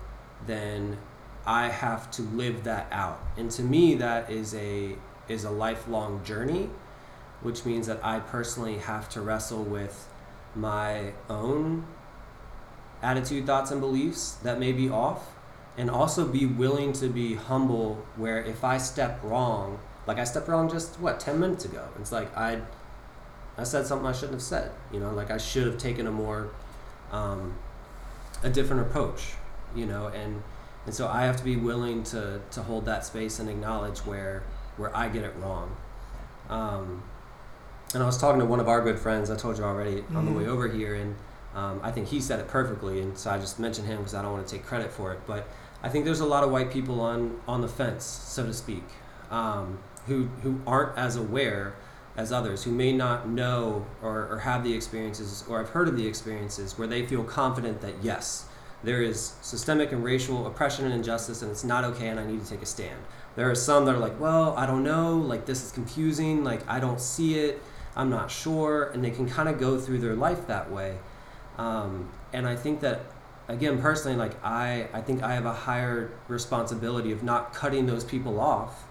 [0.46, 0.98] then
[1.46, 3.20] I have to live that out.
[3.36, 4.96] And to me that is a
[5.28, 6.70] is a lifelong journey,
[7.42, 10.08] which means that I personally have to wrestle with
[10.54, 11.86] my own
[13.02, 15.30] attitude, thoughts, and beliefs that may be off,
[15.76, 18.04] and also be willing to be humble.
[18.16, 22.12] Where if I step wrong, like I stepped wrong just what ten minutes ago, it's
[22.12, 22.60] like I,
[23.56, 24.72] I said something I shouldn't have said.
[24.92, 26.50] You know, like I should have taken a more,
[27.12, 27.56] um,
[28.42, 29.34] a different approach.
[29.74, 30.42] You know, and
[30.86, 34.42] and so I have to be willing to to hold that space and acknowledge where
[34.76, 35.76] where I get it wrong.
[36.48, 37.02] Um,
[37.94, 39.30] and I was talking to one of our good friends.
[39.30, 40.36] I told you already on the Mhm.
[40.38, 41.16] way over here, and
[41.54, 43.00] um, I think he said it perfectly.
[43.00, 45.20] And so I just mentioned him because I don't want to take credit for it.
[45.26, 45.46] But
[45.82, 48.84] I think there's a lot of white people on on the fence, so to speak,
[49.30, 51.74] um, who who aren't as aware
[52.16, 55.96] as others, who may not know or, or have the experiences or have heard of
[55.96, 58.46] the experiences where they feel confident that yes,
[58.84, 62.42] there is systemic and racial oppression and injustice, and it's not okay, and I need
[62.42, 62.98] to take a stand.
[63.34, 66.68] There are some that are like, well, I don't know, like this is confusing, like
[66.68, 67.62] I don't see it,
[67.96, 70.98] I'm not sure, and they can kind of go through their life that way.
[71.56, 73.00] Um, and I think that,
[73.48, 78.04] again, personally, like I, I think I have a higher responsibility of not cutting those
[78.04, 78.84] people off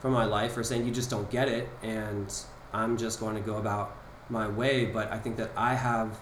[0.00, 2.34] from my life or saying you just don't get it, and
[2.72, 3.94] I'm just going to go about
[4.30, 4.86] my way.
[4.86, 6.18] But I think that I have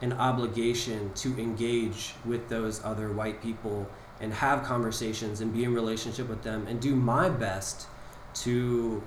[0.00, 3.88] an obligation to engage with those other white people
[4.20, 7.86] and have conversations and be in relationship with them and do my best
[8.34, 9.02] to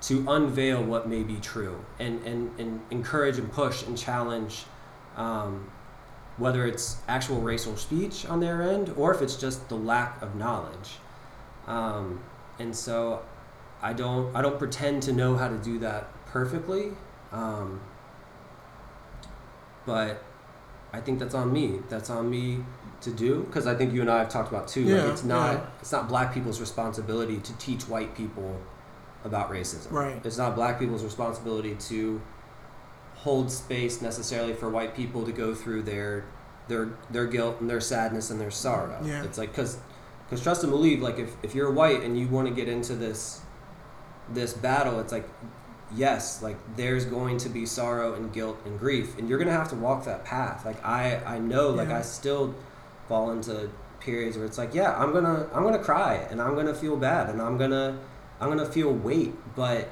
[0.00, 4.64] to unveil what may be true and, and, and encourage and push and challenge
[5.16, 5.70] um,
[6.38, 10.34] whether it's actual racial speech on their end or if it's just the lack of
[10.34, 10.96] knowledge.
[11.66, 12.20] Um,
[12.58, 13.22] and so
[13.80, 16.92] I don't I don't pretend to know how to do that perfectly.
[17.30, 17.80] Um,
[19.86, 20.22] but
[20.92, 22.64] I think that's on me that's on me
[23.00, 25.24] to do because I think you and I have talked about too Yeah, like it's
[25.24, 25.66] not yeah.
[25.80, 28.60] it's not black people's responsibility to teach white people
[29.24, 30.20] about racism Right.
[30.24, 32.20] it's not black people's responsibility to
[33.16, 36.24] hold space necessarily for white people to go through their
[36.68, 39.22] their their guilt and their sadness and their sorrow Yeah.
[39.24, 39.78] it's like because
[40.24, 42.94] because trust and believe like if, if you're white and you want to get into
[42.94, 43.40] this
[44.32, 45.28] this battle it's like
[45.94, 49.68] yes like there's going to be sorrow and guilt and grief and you're gonna have
[49.68, 50.64] to walk that path.
[50.64, 52.54] Like i i know like i still
[53.08, 53.68] fall into
[54.00, 57.30] periods where it's like yeah i'm gonna i'm gonna cry and i'm gonna feel bad
[57.30, 57.98] and i'm gonna
[58.40, 59.88] i'm gonna feel weight but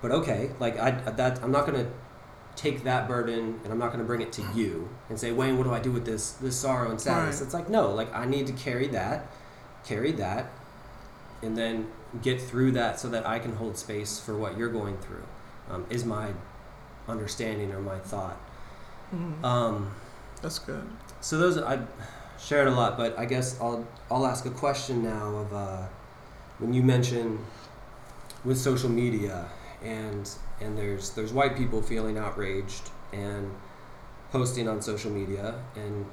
[0.00, 1.86] but okay like i that i'm not gonna
[2.54, 5.64] take that burden and i'm not gonna bring it to you and say wayne what
[5.64, 7.36] do i do with this this sorrow and sadness?
[7.36, 7.44] Right.
[7.44, 9.26] it's like no like i need to carry that
[9.84, 10.50] carry that
[11.42, 11.86] and then
[12.22, 15.24] get through that so that i can hold space for what you're going through
[15.70, 16.28] um, is my
[17.08, 18.38] understanding or my thought
[19.14, 19.44] Mhm.
[19.44, 19.90] um,
[20.42, 20.82] That's good.
[21.20, 21.78] so those I
[22.38, 25.86] shared a lot, but I guess I'll I'll ask a question now of uh,
[26.58, 27.38] when you mention
[28.44, 29.46] with social media
[29.82, 30.28] and
[30.60, 33.50] and there's there's white people feeling outraged and
[34.32, 36.04] posting on social media and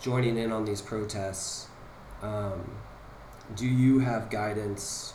[0.00, 1.66] joining in on these protests.
[2.22, 2.70] Um,
[3.56, 5.14] do you have guidance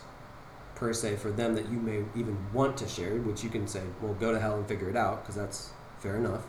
[0.83, 3.81] per se for them that you may even want to share, which you can say,
[4.01, 5.69] well, go to hell and figure it out, because that's
[5.99, 6.45] fair enough.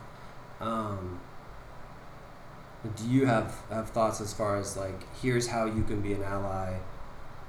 [0.59, 1.21] Um,
[2.97, 6.21] do you have, have thoughts as far as like here's how you can be an
[6.21, 6.79] ally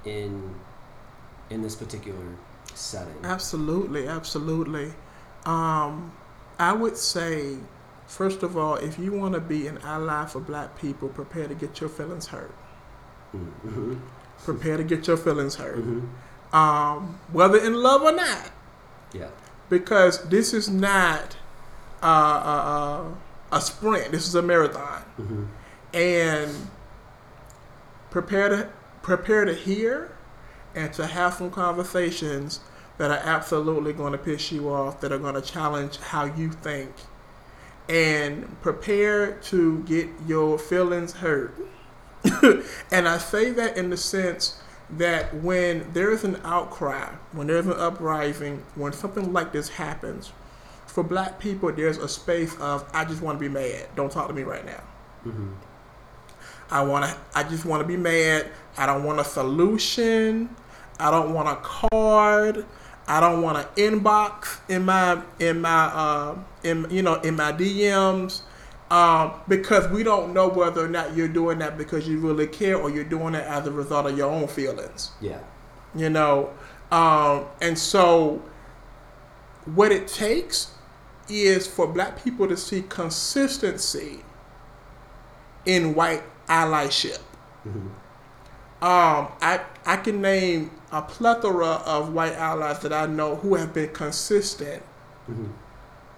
[0.05, 0.55] in
[1.49, 2.25] in this particular
[2.73, 3.17] setting?
[3.23, 4.93] Absolutely, absolutely.
[5.45, 6.13] Um,
[6.57, 7.57] I would say
[8.07, 11.53] First of all, if you want to be an ally for black people, prepare to
[11.53, 12.55] get your feelings hurt.
[13.35, 13.95] Mm-hmm.
[14.45, 15.79] Prepare to get your feelings hurt.
[15.79, 16.07] Mm-hmm.
[16.57, 18.49] Um, whether in love or not.
[19.13, 19.29] Yeah.
[19.69, 21.37] Because this is not
[22.01, 23.09] uh, uh,
[23.51, 25.03] uh, a sprint, this is a marathon.
[25.19, 25.45] Mm-hmm.
[25.93, 26.69] And
[28.09, 28.69] prepare to,
[29.03, 30.15] prepare to hear
[30.73, 32.61] and to have some conversations
[32.97, 36.49] that are absolutely going to piss you off, that are going to challenge how you
[36.49, 36.91] think.
[37.87, 41.53] And prepare to get your feelings hurt.
[42.91, 44.59] and I say that in the sense
[44.91, 50.31] that when there is an outcry, when there's an uprising, when something like this happens,
[50.85, 53.87] for black people, there's a space of, I just want to be mad.
[53.95, 54.83] Don't talk to me right now.
[55.25, 55.49] Mm-hmm.
[56.69, 57.17] I want to.
[57.33, 58.47] I just want to be mad.
[58.77, 60.49] I don't want a solution.
[60.99, 62.65] I don't want a card.
[63.07, 67.53] I don't want an inbox in my in my uh, in you know in my
[67.53, 68.41] DMs
[68.89, 72.77] um, because we don't know whether or not you're doing that because you really care
[72.77, 75.11] or you're doing it as a result of your own feelings.
[75.21, 75.39] Yeah.
[75.95, 76.51] You know,
[76.91, 78.41] um, and so
[79.65, 80.73] what it takes
[81.29, 84.23] is for black people to see consistency
[85.65, 87.19] in white allyship.
[87.67, 87.87] Mm-hmm.
[88.83, 93.73] Um, I I can name a plethora of white allies that I know who have
[93.73, 94.83] been consistent
[95.29, 95.51] Mm-hmm.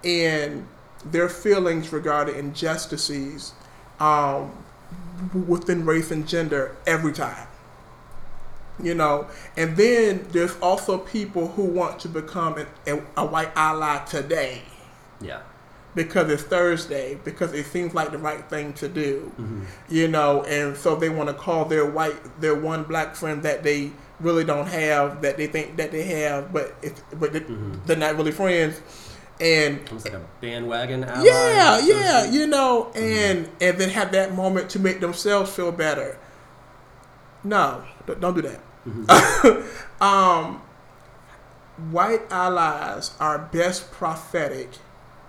[0.04, 0.68] in
[1.04, 3.52] their feelings regarding injustices
[3.98, 4.50] um,
[5.46, 7.46] within race and gender every time.
[8.82, 9.26] You know,
[9.58, 14.62] and then there's also people who want to become an, a, a white ally today
[15.20, 15.40] Yeah.
[15.94, 19.30] because it's Thursday, because it seems like the right thing to do.
[19.38, 19.64] Mm-hmm.
[19.90, 23.62] You know, and so they want to call their white, their one black friend that
[23.62, 27.84] they really don't have, that they think that they have, but it's, but Mhm.
[27.84, 28.80] they're not really friends.
[29.40, 31.24] And Almost like a bandwagon ally.
[31.24, 36.18] yeah, yeah, you know, and and then have that moment to make themselves feel better.
[37.42, 38.60] No, don't do that.
[38.86, 40.02] Mm-hmm.
[40.02, 40.62] um,
[41.90, 44.68] white allies are best prophetic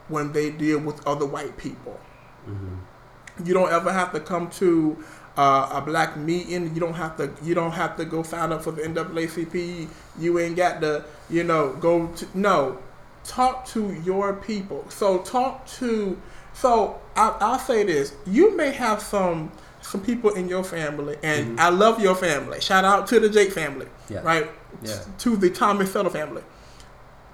[0.10, 2.00] when they deal with other white people.
[2.48, 3.46] Mm-hmm.
[3.46, 5.02] You don't ever have to come to
[5.38, 6.74] uh, a black meeting.
[6.74, 7.32] You don't have to.
[7.44, 9.88] You don't have to go sign up for the NAACP.
[10.20, 11.06] You ain't got to.
[11.30, 12.80] You know, go to no.
[13.24, 14.86] Talk to your people.
[14.90, 16.20] So talk to.
[16.54, 21.58] So I, I'll say this: you may have some some people in your family, and
[21.58, 21.60] Mhm.
[21.62, 22.62] I love your family.
[22.62, 24.22] Shout out to the Jake family, Yeah.
[24.22, 24.50] right?
[24.84, 25.00] Yeah.
[25.20, 26.44] To the Thomas Settle family.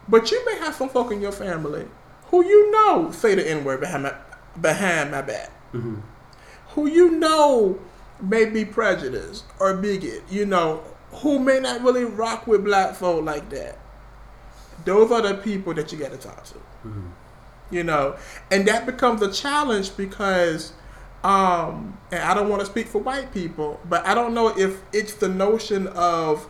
[0.08, 1.86] But you may have some folk in your family
[2.32, 4.14] who you know say the N word behind my
[4.60, 5.96] behind my back Mm-hmm.
[6.70, 7.78] who you know
[8.22, 13.24] may be prejudiced or bigot, you know, who may not really rock with black folk
[13.24, 13.78] like that.
[14.88, 16.54] Those are the people that you got to talk to,
[16.88, 17.08] Mm-hmm.
[17.72, 18.16] you know,
[18.52, 20.72] and that becomes a challenge because,
[21.24, 24.80] um, and I don't want to speak for white people, but I don't know if
[24.94, 26.48] it's the notion of,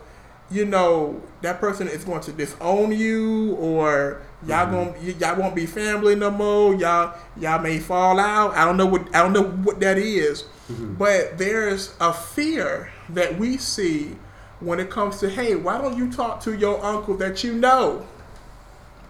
[0.50, 4.70] you know, that person is going to disown you or y'all Mhm.
[4.70, 6.74] gonna y- y'all won't be family no more.
[6.74, 8.56] Y'all y'all may fall out.
[8.56, 10.44] I don't know what I don't know what that is.
[10.72, 10.94] Mm-hmm.
[10.94, 14.16] But there's a fear that we see
[14.60, 18.06] when it comes to, hey, why don't you talk to your uncle that you know,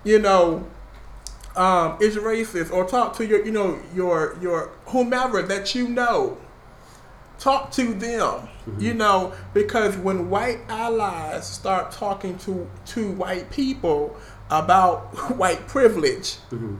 [0.04, 0.66] you know,
[1.56, 6.38] um, is racist, or talk to your, you know, your your whomever that you know.
[7.38, 8.48] Talk to them,
[8.80, 14.16] you know, because when white allies start talking to to white people
[14.50, 16.76] about white privilege, Mm-hmm.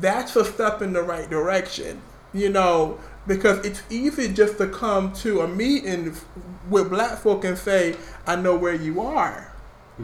[0.00, 5.12] that's a step in the right direction, you know, because it's easy just to come
[5.14, 6.16] to a meeting
[6.68, 7.94] with black folk and say,
[8.26, 9.52] I know where you are,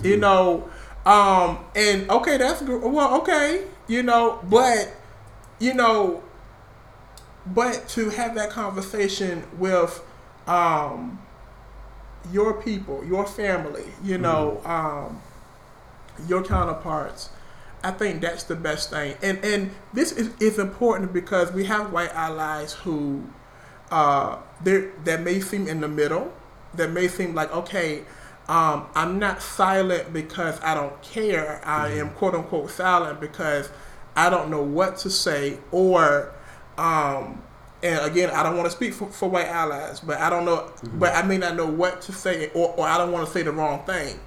[0.03, 0.21] you Mhm.
[0.21, 0.71] know,
[1.09, 2.83] um, and okay, that's good.
[2.83, 4.95] Well, okay, you know, but,
[5.59, 6.23] you know,
[7.47, 10.03] but to have that conversation with,
[10.47, 11.19] um,
[12.33, 15.21] your people, your family, you know, um,
[16.29, 17.31] your counterparts.
[17.83, 21.93] I think that's the best thing, and and this is, is important because we have
[21.93, 23.23] white allies who,
[23.93, 26.33] uh, they that may seem in the middle,
[26.75, 28.03] that may seem like okay,
[28.49, 31.61] um, I'm not silent because I don't care.
[31.65, 33.71] I am quote unquote silent because
[34.17, 36.33] I don't know what to say, or,
[36.79, 37.43] um,
[37.83, 40.73] and again, I don't want to speak for, for white allies, but I don't know,
[40.95, 43.43] but I may not know what to say, or, or I don't want to say
[43.43, 44.19] the wrong thing.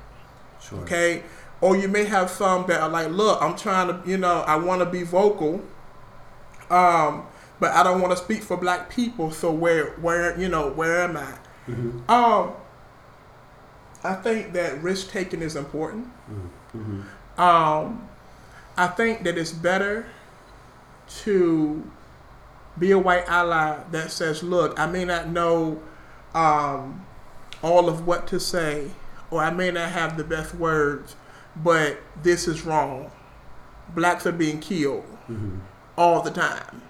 [0.62, 0.80] Sure.
[0.80, 1.24] Okay.
[1.60, 4.56] Or you may have some that are like, look, I'm trying to, you know, I
[4.56, 5.62] want to be vocal,
[6.70, 7.26] um,
[7.60, 9.32] but I don't want to speak for black people.
[9.32, 11.38] So where, where, you know, where am I?
[11.68, 12.10] Mm-hmm.
[12.10, 12.54] Um,
[14.04, 16.08] I think that risk taking is important.
[16.76, 17.02] Mm-hmm.
[17.40, 18.08] Um,
[18.78, 20.08] I think that it's better
[21.24, 21.90] to
[22.80, 25.82] be a white ally that says, look, I may not know
[26.34, 27.06] um,
[27.62, 28.92] all of what to say,
[29.30, 31.16] or I may not have the best words,
[31.56, 33.12] but this is wrong.
[33.96, 35.60] Blacks are being killed Mm-hmm.
[35.98, 36.82] all the time,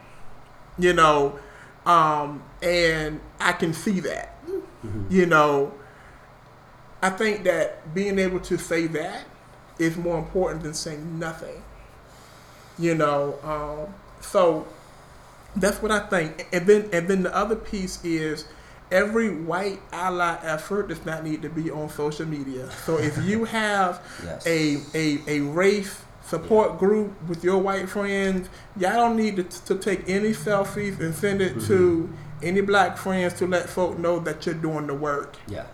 [0.80, 1.38] you know,
[1.86, 5.04] um, and I can see that, Mm-hmm.
[5.10, 5.74] you know.
[7.02, 9.26] I think that being able to say that
[9.80, 11.64] is more important than saying nothing,
[12.78, 13.38] you know.
[13.44, 14.68] Um, so
[15.56, 16.48] that's what I think.
[16.54, 18.46] And then and then the other piece is
[18.92, 22.70] every white ally effort does not need to be on social media.
[22.86, 24.46] So if you have Yes.
[24.46, 28.48] a, a, a race support group with your white friends,
[28.78, 32.10] y'all don't need to, to take any selfies and send it to
[32.44, 35.36] any black friends to let folk know that you're doing the work.
[35.48, 35.66] Yeah.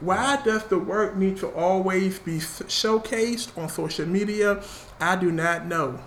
[0.00, 4.62] Why does the work need to always be showcased on social media?
[5.00, 6.00] I do not know.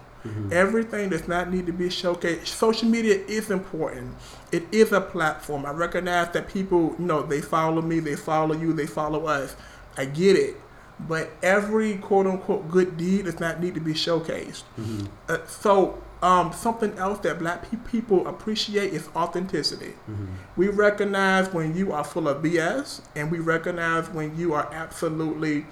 [0.54, 2.48] Everything does not need to be showcased.
[2.48, 4.16] Social media is important.
[4.54, 5.66] It is a platform.
[5.66, 9.56] I recognize that people, you know, they follow me, they follow you, they follow us.
[9.98, 10.56] I get it.
[11.00, 14.64] But every quote unquote good deed does not need to be showcased.
[14.80, 15.06] Mm-hmm.
[15.28, 19.94] Uh, so, um, something else that black pe- people appreciate is authenticity.
[20.10, 20.26] Mm-hmm.
[20.56, 25.66] We recognize when you are full of BS, and we recognize when you are absolutely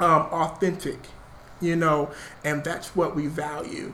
[0.00, 0.98] um, authentic,
[1.60, 2.10] you know,
[2.44, 3.92] and that's what we value,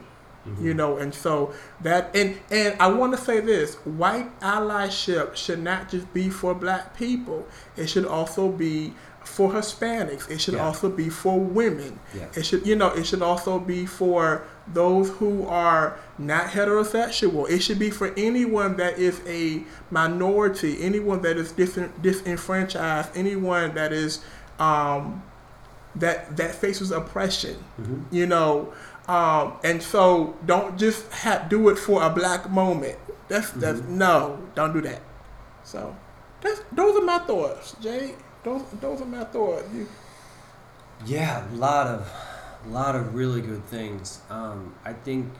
[0.61, 0.97] you know.
[0.97, 6.13] And so that, and and I want to say this: white allyship should not just
[6.13, 8.93] be for black people; it should also be
[9.23, 10.29] for Hispanics.
[10.29, 10.65] It should Yeah.
[10.67, 11.99] also be for women.
[12.13, 12.25] Yeah.
[12.35, 14.43] It should, you know, it should also be for
[14.73, 17.49] those who are not heterosexual.
[17.49, 23.75] It should be for anyone that is a minority, anyone that is dis- disenfranchised, anyone
[23.75, 24.23] that is
[24.59, 25.23] um,
[25.95, 27.55] that that faces oppression.
[27.79, 28.01] Mm-hmm.
[28.15, 28.73] You know,
[29.07, 32.97] um, and so don't just ha- do it for a black moment.
[33.27, 33.89] That's that's Mhm.
[33.89, 35.01] no, don't do that.
[35.63, 35.95] So
[36.41, 38.15] that's those are my thoughts, Jay.
[38.43, 39.67] Those those are my thoughts.
[39.73, 39.87] You,
[41.05, 42.11] Yeah, a lot of,
[42.65, 44.21] a lot of really good things.
[44.29, 45.31] Um, I think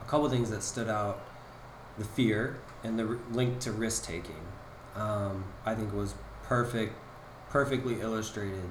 [0.00, 1.22] a couple things that stood out:
[1.98, 4.46] the fear and the r- link to risk taking.
[4.94, 6.94] Um, I think was perfect,
[7.50, 8.70] perfectly illustrated,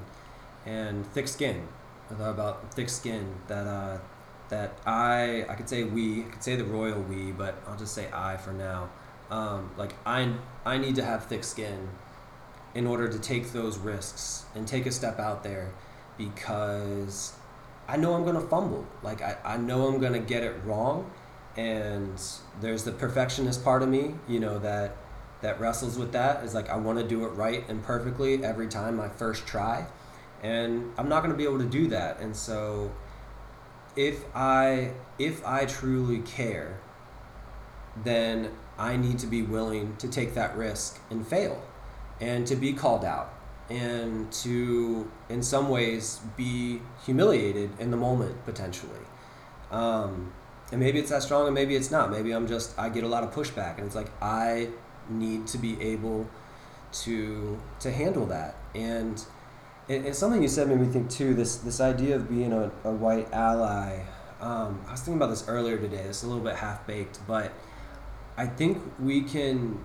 [0.65, 1.67] and thick skin.
[2.09, 3.97] I thought about thick skin that uh,
[4.49, 7.93] that I I could say we I could say the royal we, but I'll just
[7.93, 8.89] say I for now.
[9.29, 10.33] Um, like I
[10.65, 11.89] I need to have thick skin
[12.73, 15.73] in order to take those risks and take a step out there
[16.17, 17.33] because
[17.91, 18.87] I know I'm gonna fumble.
[19.03, 21.11] Like I, I know I'm gonna get it wrong
[21.57, 22.21] and
[22.61, 24.95] there's the perfectionist part of me, you know, that
[25.41, 28.95] that wrestles with that is like I wanna do it right and perfectly every time
[28.95, 29.87] my first try.
[30.41, 32.21] And I'm not gonna be able to do that.
[32.21, 32.93] And so
[33.97, 36.79] if I if I truly care,
[38.05, 41.61] then I need to be willing to take that risk and fail
[42.21, 43.33] and to be called out
[43.70, 49.05] and to in some ways be humiliated in the moment potentially.
[49.72, 50.34] Um,
[50.72, 52.12] and maybe it's that strong and maybe it's not.
[52.12, 54.70] Maybe i'm just i get a lot of pushback and it's like i
[55.09, 56.30] need to be able
[57.03, 58.55] to to handle that.
[58.76, 59.24] And
[59.88, 62.72] it, it's something you said made me think too this this idea of being a,
[62.84, 64.03] a white ally.
[64.39, 66.03] Um, i was thinking about this earlier today.
[66.03, 67.53] It's a little bit half baked but
[68.38, 69.80] i think we can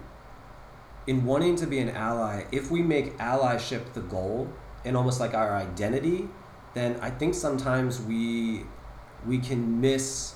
[1.07, 4.49] in wanting to be an ally, if we make allyship the goal
[4.85, 6.29] and almost like our identity,
[6.75, 8.65] then I think sometimes we
[9.27, 10.35] we can miss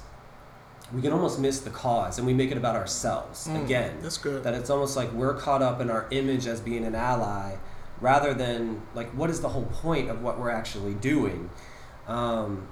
[0.92, 3.98] we can almost miss the cause and we make it about ourselves Mm, again.
[4.02, 4.42] that's good.
[4.42, 7.56] That it's almost like we're caught up in our image as being an ally
[8.00, 11.50] rather than like what is the whole point of what we're actually doing.
[12.08, 12.66] Um,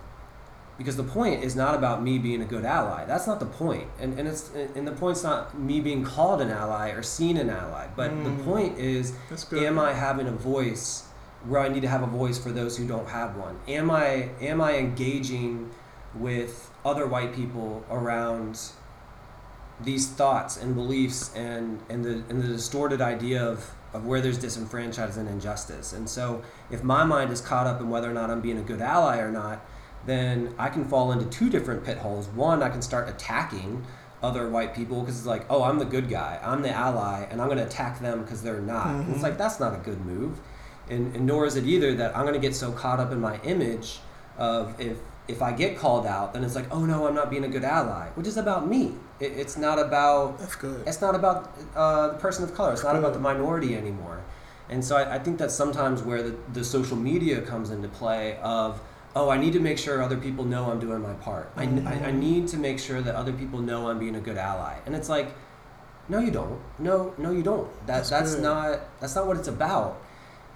[0.79, 3.05] because the point is not about me being a good ally.
[3.05, 3.89] That's not the point.
[4.01, 7.51] And and it's and the point's not me being called an ally or seen an
[7.51, 7.89] ally.
[7.97, 8.25] But Mm.
[8.25, 9.13] the point is
[9.53, 11.05] am I having a voice
[11.47, 13.59] where I need to have a voice for those who don't have one?
[13.67, 15.71] Am I am I engaging
[16.15, 18.59] with other white people around
[19.81, 24.39] these thoughts and beliefs and, and the and the distorted idea of, of where there's
[24.39, 25.93] disenfranchised and injustice.
[25.93, 28.63] And so if my mind is caught up in whether or not I'm being a
[28.63, 29.65] good ally or not,
[30.07, 32.29] then I can fall into two different pit holes.
[32.29, 33.85] One, I can start attacking
[34.23, 37.41] other white people because it's like, oh, I'm the good guy, I'm the ally, and
[37.41, 38.89] I'm going to attack them because they're not.
[38.89, 40.41] And it's like that's not a good move,
[40.89, 43.21] and, and nor is it either that I'm going to get so caught up in
[43.21, 44.01] my image
[44.37, 47.45] of if if I get called out, then it's like, oh no, I'm not being
[47.45, 48.95] a good ally, which is about me.
[49.21, 50.89] It, it's not about That's good.
[50.89, 52.73] it's not about uh, the person of color.
[52.73, 54.23] It's not about the minority anymore.
[54.71, 58.39] And so I, I think that's sometimes where the, the social media comes into play
[58.43, 58.81] of,
[59.19, 61.47] oh, I need to make sure other people know I'm doing my part.
[61.57, 61.69] I, I, I
[62.13, 62.19] Mhm.
[62.27, 64.75] need to make sure that other people know I'm being a good ally.
[64.87, 65.29] And it's like,
[66.09, 66.59] no, you don't.
[66.79, 67.69] No, no, you don't.
[67.87, 68.45] That That's that's, good.
[68.51, 69.93] not that's not what it's about.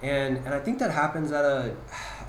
[0.01, 1.75] And and I think that happens at a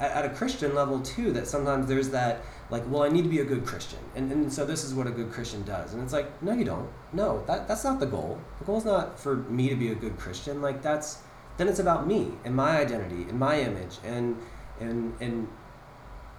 [0.05, 1.33] at at a Christian level too.
[1.37, 2.35] That sometimes there's that
[2.75, 5.07] like, well, I need to be a good Christian, and and so this is what
[5.07, 5.89] a good Christian does.
[5.95, 6.89] And it's like, no, you don't.
[7.13, 8.39] No, that that's not the goal.
[8.61, 10.63] The goal is not for me to be a good Christian.
[10.69, 11.09] Like that's
[11.57, 14.37] then it's about me and my identity and my image and
[14.81, 15.49] and and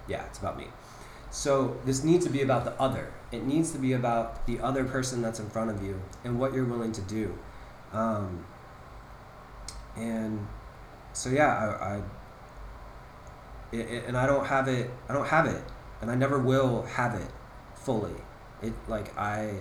[0.08, 0.66] yeah, it's about me.
[1.30, 3.12] So this needs to be about the other.
[3.32, 6.54] It needs to be about the other person that's in front of you and what
[6.54, 7.36] you're willing to do.
[7.92, 8.46] Um,
[9.96, 10.46] and
[11.12, 12.02] so yeah, I, I
[13.72, 14.90] it, it- and I don't have it.
[15.08, 15.62] I don't have it,
[16.00, 17.30] and I never will have it
[17.74, 18.14] fully.
[18.62, 19.60] It like I,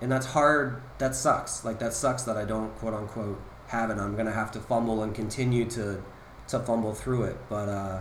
[0.00, 0.82] and that's hard.
[0.98, 1.64] That sucks.
[1.64, 3.98] Like that sucks that I don't quote unquote have it.
[3.98, 6.02] I'm gonna have to fumble and continue to
[6.48, 7.36] to fumble through it.
[7.48, 8.00] But uh,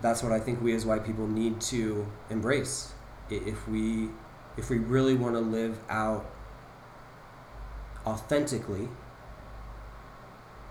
[0.00, 2.92] that's what I think we as white people need to embrace.
[3.30, 4.10] If we
[4.56, 6.28] if we really want to live out
[8.06, 8.88] authentically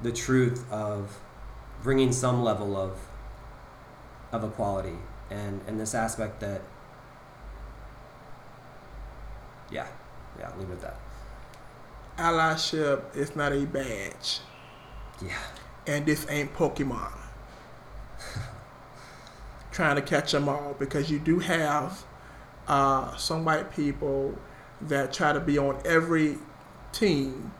[0.01, 1.19] the truth of
[1.83, 2.99] bringing some level of
[4.31, 4.97] of equality
[5.29, 6.61] and and this aspect that
[9.71, 9.87] yeah
[10.39, 10.99] yeah I'll leave it at that
[12.17, 14.39] Allyship is not a badge,
[15.21, 15.37] yeah
[15.87, 17.11] and this ain't Pokemon.
[19.77, 22.03] Trying to catch them all because you do have
[22.67, 24.35] uh, some white people
[24.81, 26.39] that try to be on every
[26.91, 27.51] team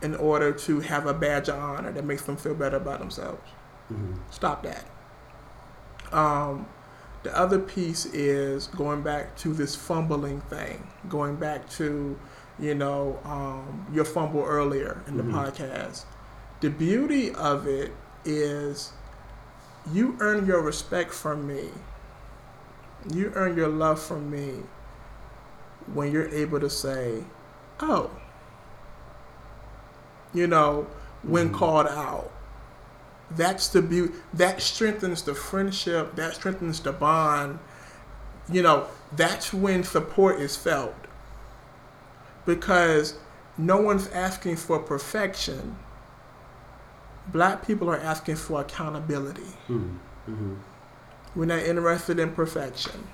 [0.00, 3.46] in order to have a badge of honor that makes them feel better about themselves.
[3.88, 4.86] hmm Stop that.
[6.12, 6.64] Um,
[7.24, 12.18] the other piece is going back to this fumbling thing, going back to,
[12.58, 15.32] you know, um, your fumble earlier in the Mhm.
[15.34, 16.04] podcast.
[16.60, 17.92] The beauty of it
[18.24, 18.92] is
[19.90, 21.70] you earn your respect from me.
[23.12, 24.62] You earn your love from me
[25.92, 27.24] when you're able to say,
[27.80, 28.10] oh,
[30.32, 30.86] you know,
[31.22, 31.54] when Mhm.
[31.54, 32.30] called out.
[33.30, 34.14] That's the beauty.
[34.34, 36.16] That strengthens the friendship.
[36.16, 37.58] That strengthens the bond.
[38.48, 40.94] You know, that's when support is felt.
[42.44, 43.14] Because
[43.56, 45.76] no one's asking for perfection.
[47.28, 49.42] Black people are asking for accountability.
[49.68, 50.54] hmm
[51.34, 53.06] We're not interested in perfection.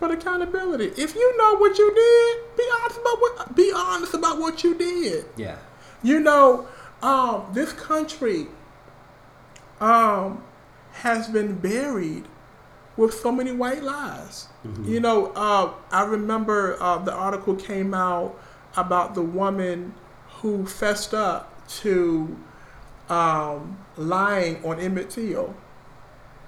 [0.00, 0.92] But accountability.
[0.96, 4.74] If you know what you did, be honest about what be honest about what you
[4.74, 5.24] did.
[5.36, 5.56] yeah
[6.02, 6.68] You know,
[7.02, 8.46] um, this country
[9.80, 10.42] um,
[10.92, 12.24] has been buried
[12.96, 14.48] with so many white lies.
[14.66, 14.86] Mhm.
[14.86, 18.36] You know, uh, I remember uh, the article came out
[18.76, 19.94] about the woman
[20.40, 22.36] who fessed up to
[23.10, 25.54] um, lying on Emmett Till.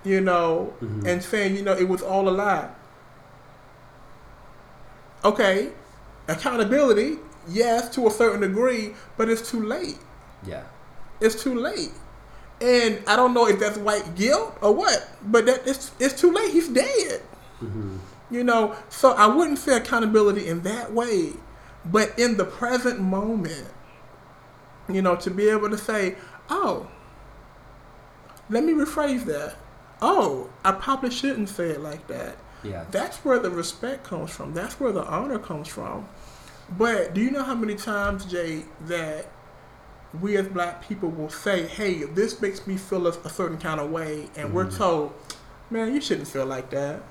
[0.02, 1.06] You know, Mhm.
[1.06, 2.70] and saying, you know, it was all a lie.
[5.24, 5.72] Okay,
[6.28, 9.98] accountability, yes, to a certain degree, but it's too late.
[10.46, 10.62] yeah
[11.20, 11.92] It's too late.
[12.62, 16.32] And I don't know if that's white guilt or what, but that it's it's too
[16.32, 16.50] late.
[16.52, 17.20] He's dead.
[17.58, 17.98] hmm
[18.30, 21.34] You know, so I wouldn't say accountability in that way,
[21.84, 23.66] but in the present moment,
[24.88, 26.14] you know, to be able to say,
[26.50, 26.88] oh,
[28.48, 29.54] let me rephrase that.
[30.02, 32.36] Oh, I probably shouldn't say it like that.
[32.64, 34.54] yeah That's where the respect comes from.
[34.54, 36.08] That's where the honor comes from.
[36.78, 39.26] But do you know how many times, Jay, that
[40.20, 43.78] we as black people will say, hey, this makes me feel a, a certain kind
[43.80, 44.76] of way, and we're Mhm.
[44.76, 45.12] told,
[45.70, 47.02] man, you shouldn't feel like that.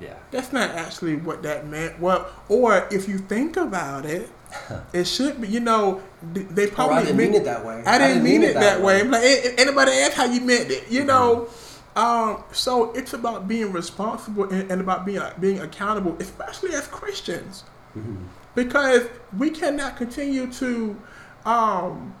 [0.00, 2.00] yeah That's not actually what that meant.
[2.00, 4.28] Well, or if you think about it,
[4.92, 5.48] it should be.
[5.48, 6.02] You know,
[6.34, 8.80] th- they oh, probably I didn't mean it that way I didn't mean it that
[8.80, 9.00] way.
[9.00, 10.90] I'm like, "A- a- anybody ask how you meant it?
[10.90, 11.48] You know.
[11.94, 17.64] Um, so it's about being responsible and, and about being being accountable, especially as Christians,
[17.92, 18.16] hmm
[18.54, 21.00] because we cannot continue to
[21.46, 22.14] um,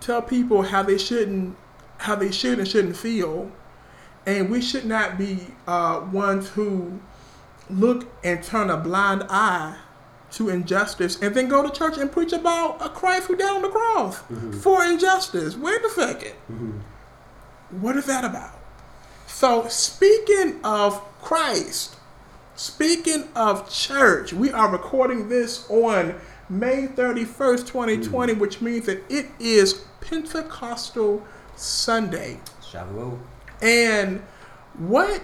[0.00, 1.56] tell people how they shouldn't
[1.98, 3.50] how they should and shouldn't feel,
[4.26, 7.00] and we should not be uh, ones who
[7.70, 9.76] look and turn a blind eye
[10.32, 13.62] to injustice and then go to church and preach about a Christ who died on
[13.62, 14.54] the cross Mhm.
[14.62, 15.56] for injustice.
[15.56, 16.32] Wait a second.
[16.48, 16.70] hmm
[17.80, 18.52] What is that about?
[19.26, 21.96] So, speaking of Christ,
[22.56, 26.14] speaking of church, we are recording this on
[26.48, 31.22] May 31st, 2020, which means that it is Pentecostal
[31.56, 32.40] Sunday.
[32.62, 33.18] Shavuot
[33.60, 34.22] And
[34.78, 35.22] what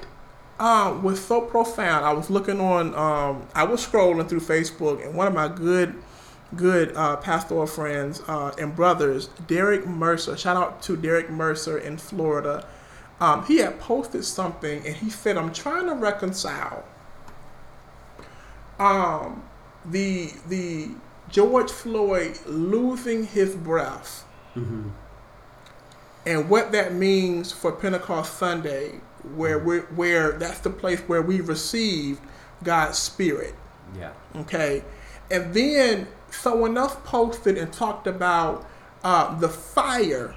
[0.58, 5.14] uh, was so profound, I was looking on, um, I was scrolling through Facebook, and
[5.14, 5.94] one of my good,
[6.56, 11.96] good uh, pastoral friends uh, and brothers, Derek Mercer, shout out to Derek Mercer in
[11.98, 12.66] Florida.
[13.20, 16.84] um, he had posted something and he said, I'm trying to reconcile
[18.78, 19.42] um,
[19.84, 20.90] the the
[21.30, 24.24] George Floyd losing his breath
[24.56, 24.90] Mm-hmm.
[26.26, 29.00] and what that means for Pentecost Sunday,
[29.36, 32.20] where we where that's the place where we received
[32.62, 33.54] God's Spirit.
[33.98, 34.12] Yeah.
[34.36, 34.82] Okay,
[35.30, 38.66] and then someone else posted and talked about
[39.02, 40.34] uh, the fire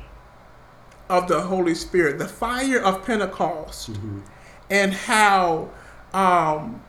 [1.10, 4.20] of the Holy Spirit, the fire of Pentecost, Mm-hmm.
[4.70, 5.70] and how
[6.14, 6.84] um,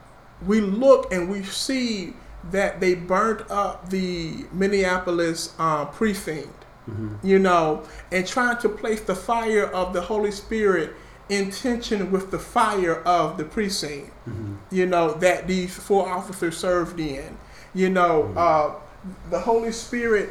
[0.46, 2.14] we look and we see
[2.50, 7.26] that they burnt up the Minneapolis uh, precinct, Mm-hmm.
[7.26, 10.94] you know, and trying to place the fire of the Holy Spirit
[11.28, 14.54] in tension with the fire of the precinct Mm-hmm.
[14.70, 17.38] you know, that these four officers served in.
[17.74, 18.74] You know, uh,
[19.30, 20.30] the Holy Spirit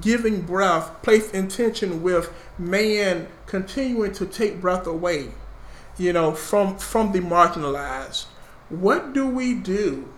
[0.00, 5.28] giving breath placed intention with man continuing to take breath away,
[5.98, 8.26] you know, from from the marginalized.
[8.68, 10.08] What do we do?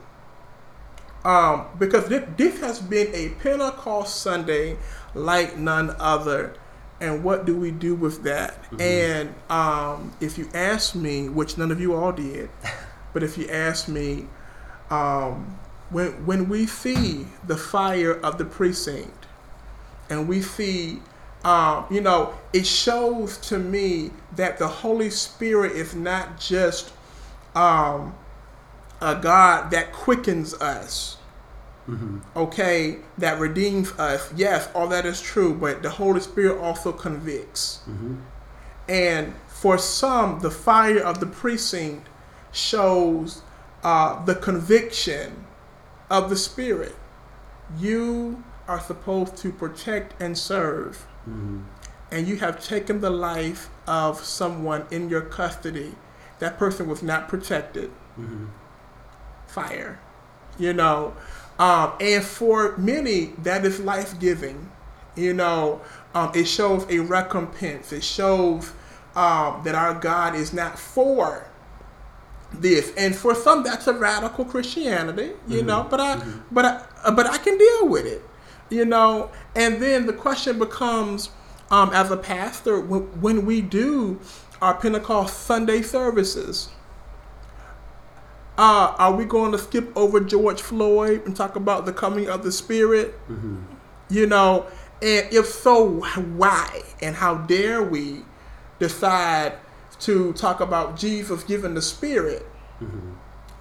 [1.25, 4.77] Um, because this, this has been a Pentecost Sunday
[5.15, 6.55] like none other.
[7.01, 8.59] And what do we do with that?
[8.81, 12.51] And um, if you ask me, which none of you all did,
[13.13, 14.27] but if you ask me,
[14.91, 15.59] um,
[15.91, 19.27] when when we see the fire of the precinct,
[20.11, 21.01] and we see,
[21.45, 26.93] um, you know, it shows to me that the Holy Spirit is not just
[27.55, 28.15] um,
[29.01, 31.17] a God that quickens us,
[31.89, 32.19] Mm-hmm.
[32.35, 34.33] okay, that redeems us.
[34.35, 37.81] Yes, all that is true, but the Holy Spirit also convicts.
[37.89, 38.15] Mm-hmm.
[38.89, 42.09] And for some, the fire of the precinct
[42.53, 43.43] shows
[43.83, 45.45] uh, the conviction
[46.11, 46.95] of the Spirit.
[47.79, 51.61] You are supposed to protect and serve, Mm-hmm.
[52.11, 55.95] and you have taken the life of someone in your custody.
[56.39, 57.91] That person was not protected.
[58.19, 58.47] Mm-hmm.
[59.47, 60.01] Fire.
[60.59, 61.15] You know,
[61.59, 64.71] um, and for many, that is life giving.
[65.17, 65.81] You know,
[66.15, 67.93] um, it shows a recompense.
[67.93, 68.73] It shows
[69.15, 71.47] um, that our God is not for
[72.53, 75.33] this, and for some, that's a radical Christianity.
[75.49, 75.67] You Mhm.
[75.67, 76.41] know, but I, Mhm.
[76.51, 78.23] but I, uh, but I can deal with it.
[78.71, 81.31] You know, and then the question becomes,
[81.71, 84.19] um, as a pastor, when, when we do
[84.63, 86.69] our Pentecost Sunday services,
[88.57, 92.45] uh, are we going to skip over George Floyd and talk about the coming of
[92.45, 93.15] the Spirit?
[93.29, 93.63] Mm-hmm.
[94.11, 94.67] You know,
[95.03, 96.01] and if so,
[96.37, 96.83] why?
[97.03, 98.23] And how dare we
[98.79, 99.55] decide
[100.01, 102.47] to talk about Jesus giving the Spirit
[102.83, 103.13] Mm-hmm.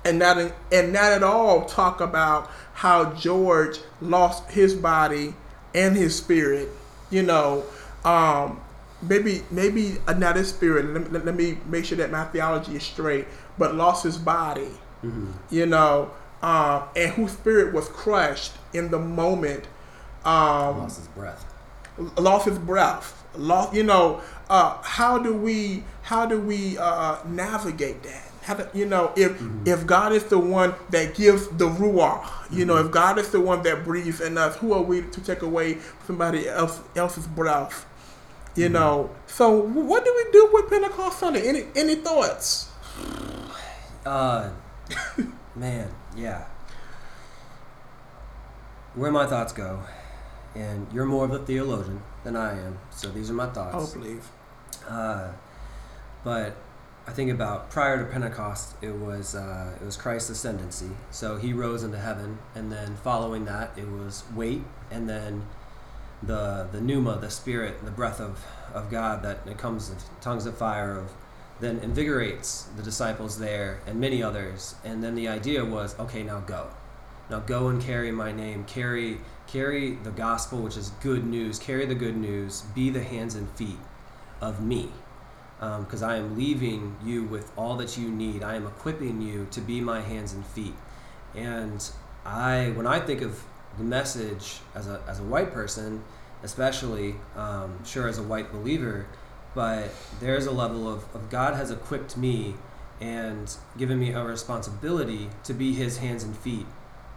[0.06, 0.38] and not
[0.72, 5.36] and not at all talk about how George lost his body
[5.76, 6.70] and his spirit.
[7.12, 7.64] You know,
[8.04, 8.60] um,
[9.02, 10.86] maybe maybe uh, not his spirit.
[10.88, 13.28] Let, let, let me make sure that my theology is straight.
[13.58, 14.70] But lost his body.
[15.04, 15.32] Mm-hmm.
[15.50, 19.66] You know, um, and whose spirit was crushed in the moment.
[20.26, 21.46] Um, Lost his breath.
[22.18, 23.24] lost his breath.
[23.36, 28.32] Lost you know uh, how do we how do we uh, navigate that?
[28.44, 32.66] How do, you know if if god is the one that gives the ruach you
[32.66, 35.42] know if god is the one that breathes in us who are we to take
[35.44, 37.86] away somebody else else's breath?
[38.56, 41.48] You know so what do we do with pentecost sunday?
[41.48, 42.70] Any any thoughts?
[44.06, 44.50] Uh,
[45.56, 46.46] man, yeah.
[48.96, 49.82] Where my thoughts go,
[50.56, 53.94] and you're more of a theologian than I am, so these are my oh thoughts.
[53.94, 54.28] please
[54.88, 55.30] Uh,
[56.24, 56.56] but
[57.06, 60.92] I think about prior to Pentecost, it was uh, it was Christ's ascendancy.
[61.12, 64.62] So he rose into heaven, and then following that, it was wait,
[64.92, 65.46] and then
[66.22, 70.46] the the pneuma, the spirit, the breath of, of God that it comes in tongues
[70.46, 71.12] of fire of
[71.64, 74.76] then invigorates the disciples there and many others.
[74.84, 76.68] And then the idea was, okay, now go.
[77.30, 78.66] Now go and carry my name.
[78.66, 81.60] Carry carry the gospel, which is good news.
[81.60, 82.62] Carry the good news.
[82.74, 83.78] Be the hands and feet
[84.42, 84.90] of me.
[85.60, 88.44] Because I am leaving you with all that you need.
[88.44, 90.76] I am equipping you to be my hands and feet.
[91.36, 91.90] And
[92.26, 93.42] I, when I think of
[93.78, 96.04] the message as a, as a white person,
[96.44, 99.08] especially, um, sure, as a white believer,
[99.56, 99.90] but
[100.20, 102.56] there's a level of, of God has equipped me
[103.00, 106.66] and given me a responsibility to be his hands and feet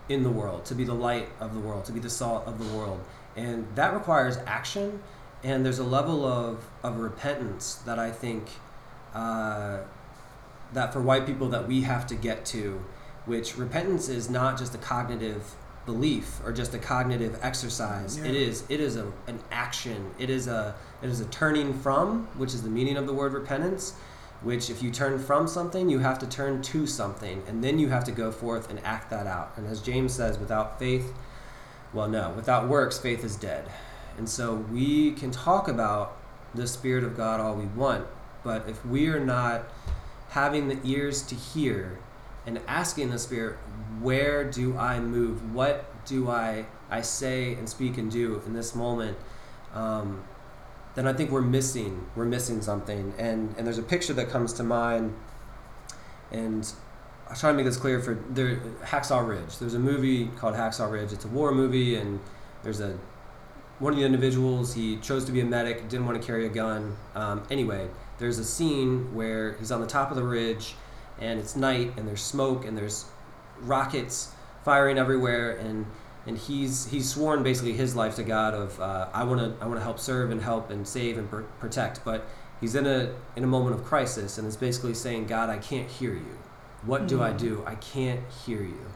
[0.09, 2.59] in the world, to be the light of the world, to be the salt of
[2.59, 3.01] the world.
[3.37, 5.03] And that requires action.
[5.43, 8.49] And there's a level of, of repentance that I think
[9.15, 9.81] uh,
[10.73, 12.85] that for white people that we have to get to,
[13.25, 15.55] which repentance is not just a cognitive
[15.87, 18.19] belief or just a cognitive exercise.
[18.19, 18.27] Yeah.
[18.27, 20.11] It is it is a, an action.
[20.19, 23.33] It is a it is a turning from, which is the meaning of the word
[23.33, 23.95] repentance.
[24.43, 27.89] Which, if you turn from something, you have to turn to something, and then you
[27.89, 29.53] have to go forth and act that out.
[29.57, 31.15] And as James says, without faith,
[31.95, 33.65] well, no, without works, faith is dead.
[34.19, 36.19] And so we can talk about
[36.55, 38.07] the Spirit of God all we want,
[38.45, 39.65] but if we are not
[40.29, 41.99] having the ears to hear
[42.45, 43.59] and asking the Spirit,
[44.01, 45.55] where do I move?
[45.55, 49.17] What do I I say and speak and do in this moment?
[49.75, 50.23] Um,
[50.95, 53.15] then I think we're missing we're missing something.
[53.19, 55.15] And and there's a picture that comes to mind,
[56.33, 56.71] and
[57.29, 59.59] I'm trying to make this clear for there Hacksaw Ridge.
[59.59, 61.13] There's a movie called Hacksaw Ridge.
[61.13, 62.21] It's a war movie, and
[62.63, 62.99] there's a
[63.79, 66.49] one of the individuals he chose to be a medic, didn't want to carry a
[66.49, 66.97] gun.
[67.15, 67.89] Um, anyway,
[68.19, 70.75] there's a scene where he's on the top of the ridge,
[71.21, 73.05] and it's night, and there's smoke, and there's
[73.61, 74.33] rockets
[74.65, 75.87] firing everywhere, and
[76.27, 79.67] and he's he's sworn basically his life to God of uh, I want to I
[79.69, 82.27] want to help serve and help and save and pr- protect, but
[82.61, 85.89] he's in a in a moment of crisis, and is basically saying, God, I can't
[85.89, 86.39] hear you.
[86.85, 87.39] What do I Mm.
[87.39, 87.63] do?
[87.67, 88.87] I can't hear you.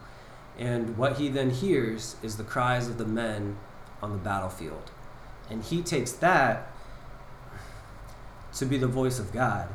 [0.58, 3.56] And what he then hears is the cries of the men
[4.02, 4.90] on the battlefield.
[5.48, 6.68] And he takes that
[8.54, 9.68] to be the voice of God.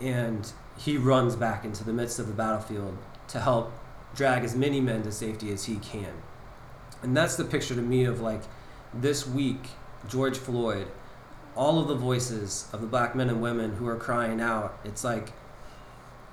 [0.00, 2.96] And he runs back into the midst of the battlefield
[3.28, 3.72] to help
[4.14, 6.12] drag as many men to safety as he can.
[7.02, 8.42] And that's the picture to me of like
[8.92, 9.68] this week,
[10.08, 10.86] George Floyd,
[11.56, 14.78] all of the voices of the black men and women who are crying out.
[14.84, 15.32] It's like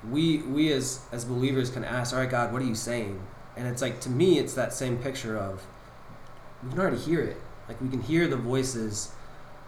[0.10, 3.22] we we as as believers can ask, all right, God, what are you saying?
[3.56, 5.66] And it's like to me, it's that same picture of
[6.64, 7.38] we can already hear it.
[7.68, 9.12] Like we can hear the voices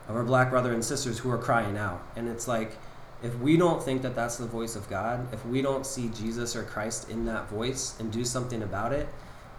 [0.08, 2.78] of our black brother and sisters who are crying out, and it's like
[3.22, 6.56] if we don't think that that's the voice of God, if we don't see Jesus
[6.56, 9.10] or Christ in that voice and do something about it,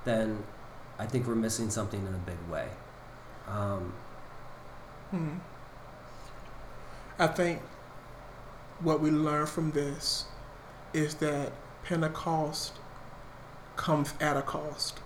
[0.04, 0.42] then
[0.98, 2.68] I think we're missing something in a big way.
[3.46, 3.92] Um,
[5.10, 5.38] Hmm.
[7.18, 7.60] I think
[8.78, 10.26] what we learn from this
[10.92, 11.52] is that
[11.82, 12.74] Pentecost
[13.76, 15.00] comes at a cost.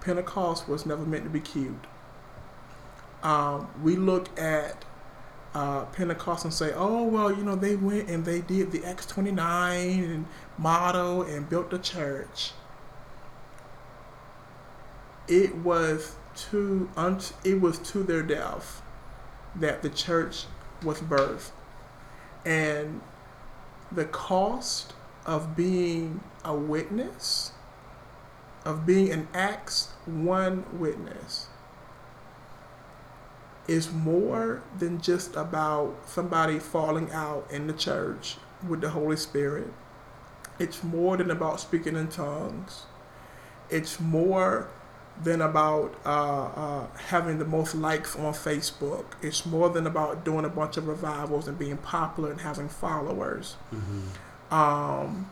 [0.00, 1.86] Pentecost was never meant to be cute.
[3.22, 4.84] Um, we look at
[5.58, 9.06] uh, Pentecost and say, oh, well, you know, they went and they did the Acts
[9.06, 12.52] 29 and model and built the church.
[15.26, 16.14] It was
[16.50, 16.88] to
[17.44, 18.82] it was to their death
[19.56, 20.44] that the church
[20.84, 21.50] was birthed.
[22.46, 23.00] And
[23.90, 24.92] the cost
[25.26, 27.50] of being a witness,
[28.64, 31.48] of being an Acts 1 witness,
[33.68, 39.72] is more than just about somebody falling out in the church with the Holy Spirit.
[40.58, 42.86] It's more than about speaking in tongues.
[43.70, 44.68] It's more
[45.22, 49.04] than about uh, uh, having the most likes on Facebook.
[49.20, 53.56] It's more than about doing a bunch of revivals and being popular and having followers.
[54.50, 55.30] Um,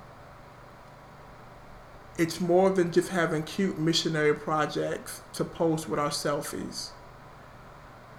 [2.18, 6.90] it's more than just having cute missionary projects to post with our selfies.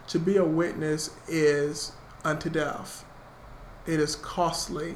[0.08, 1.91] To be a witness is
[2.24, 3.05] unto death.
[3.86, 4.95] It is costly.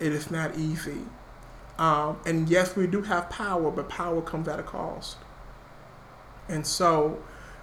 [0.00, 1.02] It is not easy.
[1.78, 5.16] Um, and yes, we do have power, but power comes at a cost.
[6.48, 7.22] And so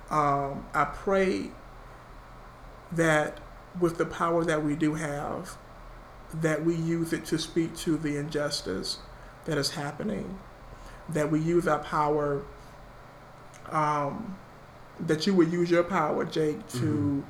[0.10, 1.52] um, I pray
[2.92, 3.40] that
[3.80, 5.58] with the power that we do have,
[6.34, 9.00] that we use it to speak to the injustice
[9.46, 10.40] that is happening,
[11.10, 12.44] that we use our power,
[13.70, 14.38] um,
[15.00, 17.24] that you would use your power, Jake, to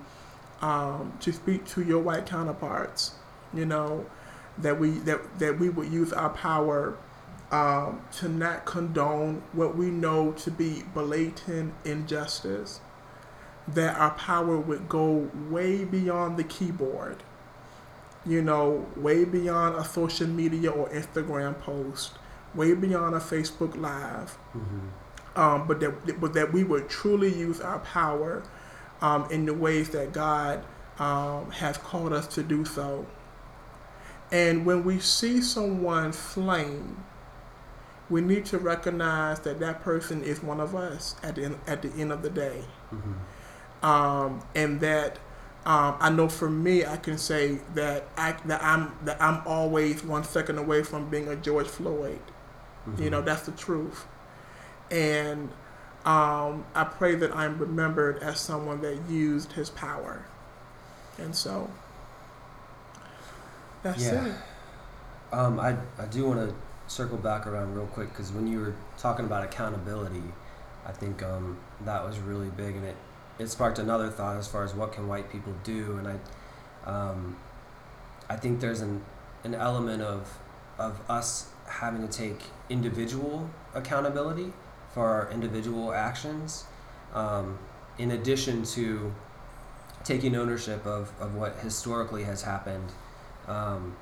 [0.61, 3.15] um, to speak to your white counterparts.
[3.53, 4.05] You know,
[4.57, 6.97] that we that that we would use our power
[7.51, 12.81] um, to not condone what we know to be blatant injustice.
[13.67, 17.23] That our power would go way beyond the keyboard
[18.25, 22.13] you know, way beyond a social media or Instagram post,
[22.53, 24.87] way beyond a Facebook Live, Mm-hmm.
[25.35, 28.43] Um, but that but that we would truly use our power
[29.01, 30.63] um, in the ways that God
[30.99, 33.05] um, has called us to do so.
[34.31, 36.97] And when we see someone slain,
[38.09, 41.81] we need to recognize that that person is one of us at the end, at
[41.81, 42.63] the end of the day
[42.93, 43.85] Mm-hmm.
[43.85, 45.19] um, and that
[45.65, 50.03] um, I know for me, I can say that I that I'm that I'm always
[50.03, 52.19] one second away from being a George Floyd.
[52.99, 54.05] You know, that's the truth,
[54.91, 55.49] and
[56.05, 60.25] um, I pray that I'm remembered as someone that used his power,
[61.17, 61.69] and so
[63.83, 64.25] that's Yeah.
[64.25, 64.33] it.
[65.31, 66.55] Um, I, I do want to
[66.87, 70.23] circle back around real quick because when you were talking about accountability,
[70.85, 72.95] I think um, that was really big, and it
[73.37, 77.35] it sparked another thought as far as what can white people do, and I um,
[78.29, 79.03] I think there's an
[79.43, 80.37] an element of
[80.77, 84.53] of us having to take individual accountability
[84.95, 86.63] for our individual actions,
[87.13, 87.59] um,
[87.99, 89.13] in addition to
[90.05, 92.93] taking ownership of, of what historically has happened
[93.47, 93.93] um,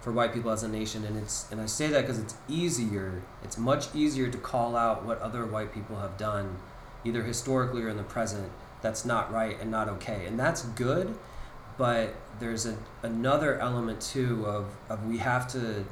[0.00, 1.04] for white people as a nation.
[1.04, 3.22] And it's and I say that because it's easier.
[3.44, 6.56] It's much easier to call out what other white people have done,
[7.04, 8.50] either historically or in the present.
[8.82, 11.14] That's not right and not okay, and that's good.
[11.78, 15.84] But there's a, another element too of, of we have to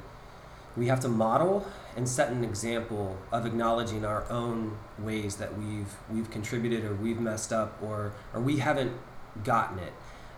[0.75, 1.65] we have to model
[1.95, 7.19] and set an example of acknowledging our own ways that we've we've contributed or we've
[7.19, 8.93] messed up or or we haven't
[9.43, 9.93] gotten it.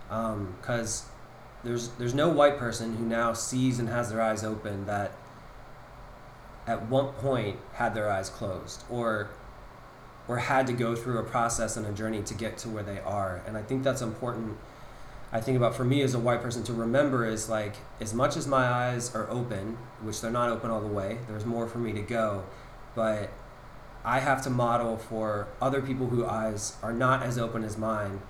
[0.08, 1.08] Because um,
[1.62, 5.12] there's there's no white person who now sees and has their eyes open that
[6.66, 9.30] at one point had their eyes closed or
[10.26, 12.98] or had to go through a process and a journey to get to where they
[13.00, 13.42] are.
[13.46, 14.56] And i think that's important
[15.34, 18.36] i think about for me as a white person to remember is like as much
[18.36, 21.78] as my eyes are open which they're not open all the way there's more for
[21.78, 22.44] me to go
[22.94, 23.30] but
[24.04, 28.22] i have to model for other people whose eyes are not as open as mine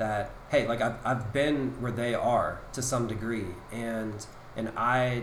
[0.00, 5.22] that hey like I've, I've been where they are to some degree and and i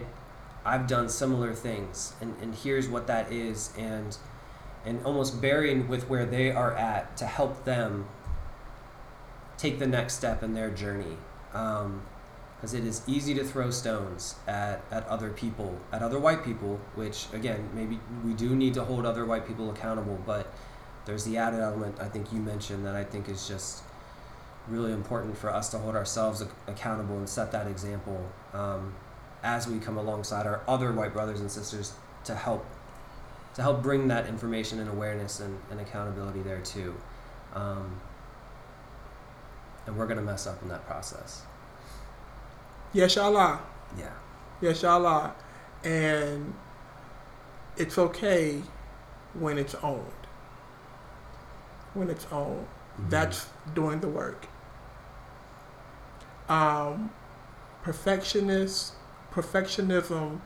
[0.66, 4.18] i've done similar things and, and here's what that is and
[4.86, 8.08] and almost bearing with where they are at to help them
[9.58, 11.18] take the next step in their journey
[11.52, 16.44] because um, it is easy to throw stones at, at other people at other white
[16.44, 20.52] people which again maybe we do need to hold other white people accountable but
[21.06, 23.84] there's the added element i think you mentioned that i think is just
[24.68, 28.94] really important for us to hold ourselves accountable and set that example um,
[29.44, 31.94] as we come alongside our other white brothers and sisters
[32.26, 32.66] to help
[33.58, 36.96] to help bring that information and awareness and, and accountability there too.
[37.56, 38.00] Um,
[39.88, 41.42] and we're gonna mess up in that process.
[42.94, 43.60] Yes, y'all
[43.98, 44.14] Yeah.
[44.62, 45.34] Yes, y'all
[45.84, 46.54] And
[47.76, 48.62] it's okay
[49.34, 50.12] when it's owned.
[51.96, 52.68] When it's owned.
[53.00, 53.10] Mm-hmm.
[53.10, 54.48] That's doing the work
[56.50, 57.12] um,
[57.84, 58.94] perfectionist,
[59.32, 60.42] perfectionism,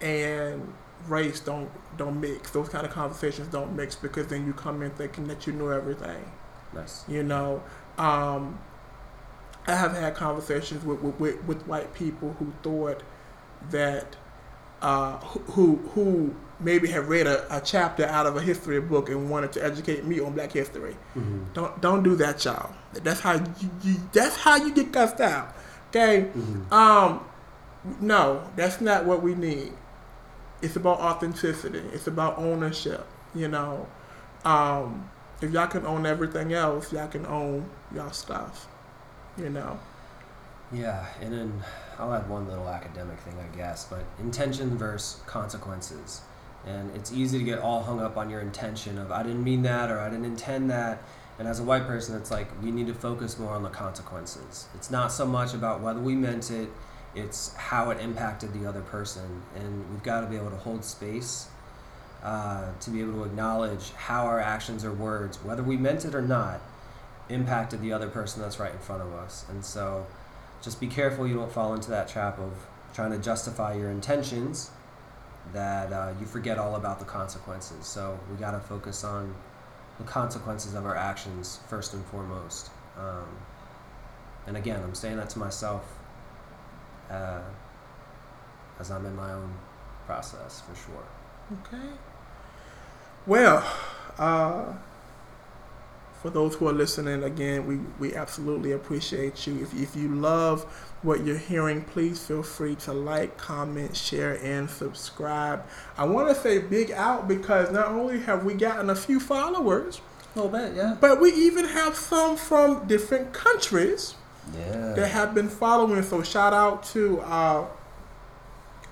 [0.00, 0.74] and
[1.06, 2.50] race don't don't mix.
[2.50, 5.68] Those kind of conversations don't mix because then you come in thinking that you know
[5.68, 6.30] everything.
[6.72, 7.04] Nice.
[7.08, 7.62] You know,
[7.98, 8.58] um,
[9.66, 13.02] I have had conversations with, with, with white people who thought
[13.70, 14.16] that
[14.82, 19.30] uh, who who maybe have read a, a, chapter out of a history book and
[19.30, 20.96] wanted to educate me on Black history.
[21.16, 21.52] Mm-hmm.
[21.54, 22.74] Don't don't do that, y'all.
[22.92, 25.54] That's how you, you that's how you get cussed out.
[25.90, 26.22] Okay.
[26.24, 26.72] Mm-hmm.
[26.72, 27.24] Um,
[28.00, 29.72] no, that's not what we need.
[30.62, 31.82] It's about authenticity.
[31.92, 33.06] It's about ownership.
[33.34, 33.86] You know,
[34.44, 35.08] um,
[35.40, 38.68] if y'all can own everything else, y'all can own y'all stuff.
[39.38, 39.78] You know.
[40.72, 41.62] Yeah, and then
[41.98, 46.22] I'll add one little academic thing, I guess, but intention versus consequences.
[46.66, 49.62] And it's easy to get all hung up on your intention of I didn't mean
[49.62, 51.02] that or I didn't intend that.
[51.38, 54.66] And as a white person, it's like we need to focus more on the consequences.
[54.74, 56.68] It's not so much about whether we meant it,
[57.14, 59.42] it's how it impacted the other person.
[59.56, 61.48] And we've got to be able to hold space
[62.22, 66.14] uh, to be able to acknowledge how our actions or words, whether we meant it
[66.14, 66.60] or not,
[67.28, 69.44] impacted the other person that's right in front of us.
[69.48, 70.06] And so
[70.62, 72.52] just be careful you don't fall into that trap of
[72.94, 74.70] trying to justify your intentions
[75.52, 77.86] that uh, you forget all about the consequences.
[77.86, 79.34] So we got to focus on
[79.98, 82.70] the consequences of our actions first and foremost.
[82.98, 83.28] Um,
[84.46, 85.98] and again, I'm saying that to myself
[87.10, 87.42] uh,
[88.78, 89.54] as I'm in my own
[90.06, 91.04] process for sure.
[91.66, 91.88] Okay.
[93.26, 93.64] Well,
[94.18, 94.72] uh,
[96.22, 99.60] for those who are listening, again, we, we absolutely appreciate you.
[99.60, 100.62] If, if you love
[101.02, 105.66] what you're hearing, please feel free to like, comment, share, and subscribe.
[105.98, 110.00] I want to say big out because not only have we gotten a few followers,
[110.36, 114.14] a little bit, yeah, but we even have some from different countries
[114.56, 114.92] yeah.
[114.94, 116.04] that have been following.
[116.04, 117.66] So shout out to uh,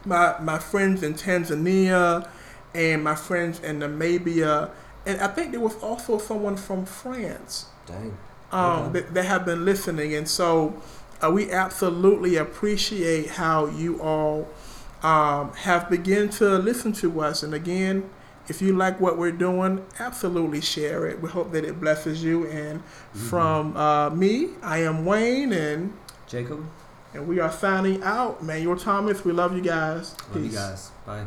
[0.04, 2.28] my my friends in Tanzania
[2.74, 4.70] and my friends in Namibia
[5.06, 7.66] and I think there was also someone from France.
[7.86, 8.16] Dang.
[8.52, 9.00] Um, okay.
[9.00, 10.74] that, that have been listening, and so
[11.22, 14.48] uh, we absolutely appreciate how you all
[15.02, 17.42] um, have begun to listen to us.
[17.42, 18.10] And again,
[18.48, 21.20] if you like what we're doing, absolutely share it.
[21.22, 22.46] We hope that it blesses you.
[22.48, 23.18] And mm-hmm.
[23.18, 25.96] from uh, me, I am Wayne and
[26.26, 26.66] Jacob,
[27.14, 28.42] and we are signing out.
[28.42, 30.16] Manuel Thomas, we love you guys.
[30.28, 30.52] Love Peace.
[30.52, 30.90] you guys.
[31.06, 31.26] Bye.